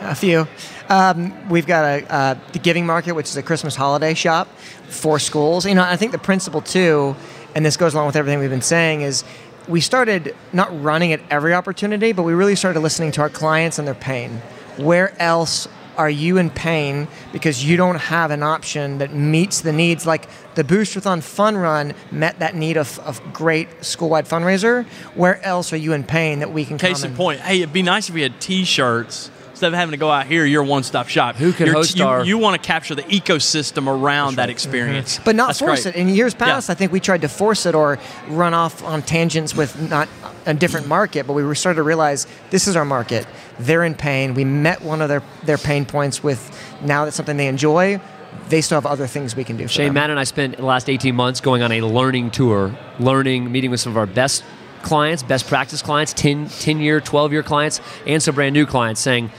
A 0.00 0.14
few. 0.14 0.46
Um, 0.88 1.48
we've 1.48 1.66
got 1.66 1.84
a 1.84 2.12
uh, 2.12 2.34
the 2.52 2.58
Giving 2.60 2.86
Market, 2.86 3.12
which 3.12 3.26
is 3.26 3.36
a 3.36 3.42
Christmas 3.42 3.74
holiday 3.74 4.14
shop 4.14 4.46
for 4.88 5.18
schools. 5.18 5.66
You 5.66 5.74
know, 5.74 5.82
I 5.82 5.96
think 5.96 6.12
the 6.12 6.18
principle 6.18 6.60
too, 6.60 7.16
and 7.54 7.66
this 7.66 7.76
goes 7.76 7.94
along 7.94 8.06
with 8.06 8.16
everything 8.16 8.38
we've 8.38 8.50
been 8.50 8.62
saying, 8.62 9.00
is 9.00 9.24
we 9.66 9.80
started 9.80 10.36
not 10.52 10.68
running 10.82 11.12
at 11.12 11.20
every 11.30 11.52
opportunity, 11.52 12.12
but 12.12 12.22
we 12.22 12.32
really 12.32 12.54
started 12.54 12.80
listening 12.80 13.10
to 13.12 13.22
our 13.22 13.28
clients 13.28 13.78
and 13.78 13.88
their 13.88 13.94
pain. 13.94 14.40
Where 14.76 15.20
else 15.20 15.66
are 15.96 16.10
you 16.10 16.38
in 16.38 16.48
pain 16.50 17.08
because 17.32 17.64
you 17.64 17.76
don't 17.76 17.96
have 17.96 18.30
an 18.30 18.42
option 18.42 18.98
that 18.98 19.12
meets 19.12 19.60
the 19.60 19.72
needs 19.72 20.06
like 20.06 20.26
the 20.54 20.64
boosterthon 20.64 21.22
fun 21.22 21.56
run 21.56 21.92
met 22.10 22.38
that 22.38 22.54
need 22.54 22.76
of, 22.76 22.98
of 23.00 23.20
great 23.32 23.84
school-wide 23.84 24.24
fundraiser 24.24 24.86
where 25.14 25.42
else 25.44 25.72
are 25.72 25.76
you 25.76 25.92
in 25.92 26.02
pain 26.02 26.38
that 26.38 26.50
we 26.50 26.64
can 26.64 26.78
case 26.78 27.02
in 27.02 27.14
point 27.14 27.40
hey 27.40 27.58
it'd 27.58 27.74
be 27.74 27.82
nice 27.82 28.08
if 28.08 28.14
we 28.14 28.22
had 28.22 28.40
t-shirts 28.40 29.30
instead 29.62 29.74
of 29.74 29.78
having 29.78 29.92
to 29.92 29.96
go 29.96 30.10
out 30.10 30.26
here, 30.26 30.44
you're 30.44 30.64
one 30.64 30.82
stop 30.82 31.06
shop. 31.06 31.36
Who 31.36 31.52
can 31.52 31.66
you're, 31.66 31.76
host 31.76 31.96
you, 31.96 32.04
our? 32.04 32.24
You 32.24 32.36
want 32.36 32.60
to 32.60 32.66
capture 32.66 32.96
the 32.96 33.04
ecosystem 33.04 33.86
around 33.86 34.34
that 34.34 34.50
experience, 34.50 35.14
mm-hmm. 35.14 35.24
but 35.24 35.36
not 35.36 35.48
That's 35.50 35.60
force 35.60 35.82
great. 35.84 35.94
it. 35.94 35.98
In 36.00 36.08
years 36.08 36.34
past, 36.34 36.68
yeah. 36.68 36.72
I 36.72 36.74
think 36.74 36.90
we 36.90 36.98
tried 36.98 37.20
to 37.20 37.28
force 37.28 37.64
it 37.64 37.76
or 37.76 38.00
run 38.26 38.54
off 38.54 38.82
on 38.82 39.02
tangents 39.02 39.54
with 39.54 39.80
not 39.88 40.08
a 40.46 40.54
different 40.54 40.88
market. 40.88 41.28
But 41.28 41.34
we 41.34 41.54
started 41.54 41.76
to 41.76 41.84
realize 41.84 42.26
this 42.50 42.66
is 42.66 42.74
our 42.74 42.84
market. 42.84 43.24
They're 43.60 43.84
in 43.84 43.94
pain. 43.94 44.34
We 44.34 44.44
met 44.44 44.82
one 44.82 45.00
of 45.00 45.08
their 45.08 45.22
their 45.44 45.58
pain 45.58 45.86
points 45.86 46.24
with 46.24 46.40
now 46.82 47.04
that's 47.04 47.16
something 47.16 47.36
they 47.36 47.46
enjoy 47.46 48.00
they 48.48 48.62
still 48.62 48.76
have 48.76 48.86
other 48.86 49.06
things 49.06 49.36
we 49.36 49.44
can 49.44 49.58
do. 49.58 49.68
Shane, 49.68 49.88
them. 49.88 49.94
Matt, 49.94 50.10
and 50.10 50.18
I 50.18 50.24
spent 50.24 50.56
the 50.56 50.64
last 50.64 50.88
18 50.88 51.14
months 51.14 51.40
going 51.40 51.62
on 51.62 51.70
a 51.70 51.82
learning 51.82 52.30
tour, 52.30 52.74
learning, 52.98 53.52
meeting 53.52 53.70
with 53.70 53.78
some 53.78 53.92
of 53.92 53.98
our 53.98 54.06
best 54.06 54.42
clients, 54.82 55.22
best 55.22 55.46
practice 55.46 55.82
clients, 55.82 56.12
10, 56.12 56.48
10 56.48 56.80
year, 56.80 57.00
12 57.00 57.32
year 57.32 57.42
clients, 57.42 57.80
and 58.06 58.22
some 58.22 58.34
brand 58.34 58.52
new 58.52 58.66
clients 58.66 59.00
saying, 59.00 59.30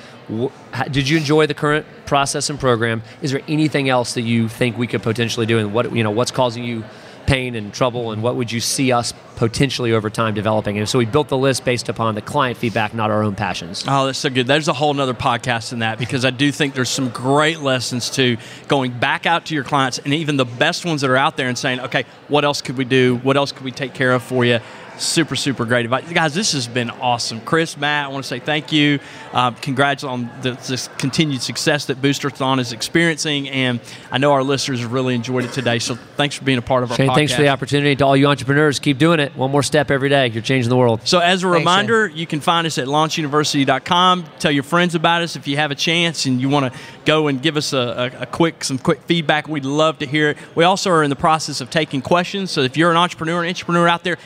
did 0.91 1.09
you 1.09 1.17
enjoy 1.17 1.47
the 1.47 1.53
current 1.53 1.85
process 2.05 2.49
and 2.49 2.59
program? 2.59 3.03
Is 3.21 3.31
there 3.31 3.41
anything 3.47 3.89
else 3.89 4.13
that 4.13 4.21
you 4.21 4.47
think 4.47 4.77
we 4.77 4.87
could 4.87 5.03
potentially 5.03 5.45
do, 5.45 5.59
and 5.59 5.73
what 5.73 5.95
you 5.95 6.03
know, 6.03 6.11
what's 6.11 6.31
causing 6.31 6.63
you 6.63 6.83
pain 7.25 7.55
and 7.55 7.73
trouble, 7.73 8.11
and 8.11 8.21
what 8.21 8.35
would 8.35 8.51
you 8.51 8.59
see 8.59 8.91
us 8.91 9.13
potentially 9.35 9.93
over 9.93 10.09
time 10.09 10.33
developing? 10.33 10.77
And 10.77 10.87
so 10.87 10.99
we 10.99 11.05
built 11.05 11.29
the 11.29 11.37
list 11.37 11.65
based 11.65 11.89
upon 11.89 12.15
the 12.15 12.21
client 12.21 12.57
feedback, 12.57 12.93
not 12.93 13.11
our 13.11 13.23
own 13.23 13.35
passions. 13.35 13.85
Oh, 13.87 14.05
that's 14.05 14.19
so 14.19 14.29
good. 14.29 14.47
There's 14.47 14.67
a 14.67 14.73
whole 14.73 14.99
other 14.99 15.13
podcast 15.13 15.73
in 15.73 15.79
that 15.79 15.99
because 15.99 16.25
I 16.25 16.29
do 16.29 16.51
think 16.51 16.73
there's 16.73 16.89
some 16.89 17.09
great 17.09 17.59
lessons 17.59 18.09
to 18.11 18.37
going 18.67 18.91
back 18.91 19.25
out 19.25 19.45
to 19.47 19.55
your 19.55 19.63
clients 19.63 19.99
and 19.99 20.13
even 20.13 20.37
the 20.37 20.45
best 20.45 20.85
ones 20.85 21.01
that 21.01 21.09
are 21.09 21.17
out 21.17 21.37
there 21.37 21.47
and 21.47 21.57
saying, 21.57 21.79
okay, 21.79 22.05
what 22.27 22.43
else 22.43 22.61
could 22.61 22.77
we 22.77 22.85
do? 22.85 23.17
What 23.17 23.37
else 23.37 23.51
could 23.51 23.63
we 23.63 23.71
take 23.71 23.93
care 23.93 24.11
of 24.11 24.21
for 24.21 24.45
you? 24.45 24.59
Super, 24.97 25.35
super 25.35 25.65
great 25.65 25.85
advice. 25.85 26.11
Guys, 26.11 26.33
this 26.33 26.53
has 26.53 26.67
been 26.67 26.89
awesome. 26.89 27.41
Chris, 27.41 27.77
Matt, 27.77 28.05
I 28.05 28.07
want 28.09 28.23
to 28.23 28.27
say 28.27 28.39
thank 28.39 28.71
you. 28.71 28.99
Uh, 29.31 29.51
congrats 29.51 30.03
on 30.03 30.29
the, 30.41 30.51
this 30.67 30.87
continued 30.99 31.41
success 31.41 31.85
that 31.85 32.01
Boosterthon 32.01 32.59
is 32.59 32.71
experiencing. 32.73 33.49
And 33.49 33.79
I 34.11 34.19
know 34.19 34.31
our 34.33 34.43
listeners 34.43 34.81
have 34.81 34.93
really 34.93 35.15
enjoyed 35.15 35.45
it 35.45 35.51
today. 35.51 35.79
So 35.79 35.95
thanks 35.95 36.35
for 36.35 36.43
being 36.43 36.59
a 36.59 36.61
part 36.61 36.83
of 36.83 36.91
our 36.91 36.97
Shane, 36.97 37.09
podcast. 37.09 37.15
thanks 37.15 37.33
for 37.33 37.41
the 37.41 37.49
opportunity. 37.49 37.95
To 37.95 38.05
all 38.05 38.15
you 38.15 38.27
entrepreneurs, 38.27 38.79
keep 38.79 38.99
doing 38.99 39.19
it. 39.19 39.35
One 39.35 39.51
more 39.51 39.63
step 39.63 39.89
every 39.89 40.09
day. 40.09 40.27
You're 40.27 40.43
changing 40.43 40.69
the 40.69 40.77
world. 40.77 41.01
So, 41.05 41.19
as 41.19 41.43
a 41.43 41.47
thanks, 41.47 41.59
reminder, 41.59 42.09
Shane. 42.09 42.17
you 42.17 42.27
can 42.27 42.39
find 42.39 42.67
us 42.67 42.77
at 42.77 42.87
launchyouniversity.com. 42.87 44.25
Tell 44.39 44.51
your 44.51 44.63
friends 44.63 44.95
about 44.95 45.23
us 45.23 45.35
if 45.35 45.47
you 45.47 45.57
have 45.57 45.71
a 45.71 45.75
chance 45.75 46.25
and 46.25 46.39
you 46.39 46.49
want 46.49 46.71
to 46.71 46.79
go 47.05 47.27
and 47.27 47.41
give 47.41 47.57
us 47.57 47.73
a, 47.73 48.11
a, 48.17 48.21
a 48.21 48.25
quick, 48.25 48.63
some 48.63 48.77
quick 48.77 49.01
feedback. 49.01 49.47
We'd 49.47 49.65
love 49.65 49.99
to 49.99 50.05
hear 50.05 50.29
it. 50.29 50.37
We 50.55 50.63
also 50.63 50.91
are 50.91 51.03
in 51.03 51.09
the 51.09 51.15
process 51.15 51.61
of 51.61 51.69
taking 51.69 52.01
questions. 52.01 52.51
So, 52.51 52.61
if 52.61 52.77
you're 52.77 52.91
an 52.91 52.97
entrepreneur, 52.97 53.41
an 53.41 53.49
entrepreneur 53.49 53.87
out 53.87 54.03
there, 54.03 54.17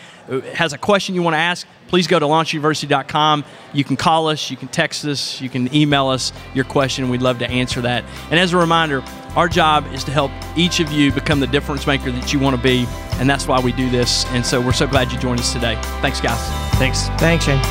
has 0.58 0.74
a 0.74 0.78
question 0.78 1.16
you 1.16 1.22
want 1.22 1.36
to 1.36 1.40
ask, 1.40 1.66
please 1.88 2.08
go 2.08 2.20
to 2.20 2.26
launchyouniversity.com. 2.26 3.46
You 3.74 3.84
can 3.84 3.96
call 3.96 4.28
us, 4.28 4.52
you 4.52 4.58
can 4.58 4.68
text 4.68 5.06
us, 5.06 5.40
you 5.40 5.50
can 5.50 5.74
email 5.74 6.08
us 6.08 6.34
your 6.54 6.66
question. 6.66 7.10
We'd 7.10 7.22
love 7.22 7.40
to 7.40 7.50
answer 7.50 7.82
that. 7.82 8.04
And 8.30 8.40
as 8.40 8.54
a 8.54 8.58
reminder, 8.58 9.04
our 9.36 9.48
job 9.48 9.86
is 9.94 10.04
to 10.06 10.12
help 10.12 10.32
each 10.56 10.80
of 10.80 10.92
you 10.92 11.12
become 11.12 11.40
the 11.40 11.48
difference 11.48 11.88
maker 11.88 12.12
that 12.12 12.34
you 12.34 12.40
want 12.40 12.56
to 12.56 12.62
be, 12.62 12.86
and 13.14 13.30
that's 13.30 13.48
why 13.48 13.60
we 13.60 13.72
do 13.72 13.90
this. 13.90 14.26
And 14.28 14.46
so 14.46 14.60
we're 14.60 14.74
so 14.74 14.88
glad 14.88 15.12
you 15.12 15.20
joined 15.20 15.40
us 15.40 15.54
today. 15.54 15.80
Thanks, 16.02 16.20
guys. 16.20 16.40
Thanks. 16.78 17.08
Thanks, 17.20 17.46
Shane. 17.46 17.62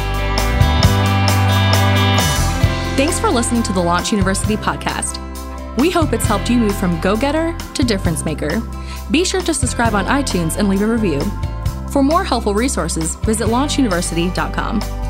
Thanks 2.96 3.20
for 3.20 3.28
listening 3.28 3.62
to 3.64 3.72
the 3.72 3.80
Launch 3.80 4.10
Youniversity 4.10 4.56
podcast. 4.56 5.22
We 5.76 5.90
hope 5.90 6.14
it's 6.14 6.24
helped 6.24 6.48
you 6.48 6.56
move 6.56 6.74
from 6.74 6.98
go 7.00 7.16
getter 7.16 7.54
to 7.74 7.82
difference 7.82 8.24
maker. 8.24 8.62
Be 9.10 9.24
sure 9.24 9.42
to 9.42 9.52
subscribe 9.52 9.94
on 9.94 10.06
iTunes 10.06 10.56
and 10.56 10.68
leave 10.68 10.80
a 10.80 10.86
review. 10.86 11.20
For 11.96 12.02
more 12.02 12.24
helpful 12.24 12.52
resources, 12.52 13.16
visit 13.24 13.48
launchyouniversity.com. 13.48 15.05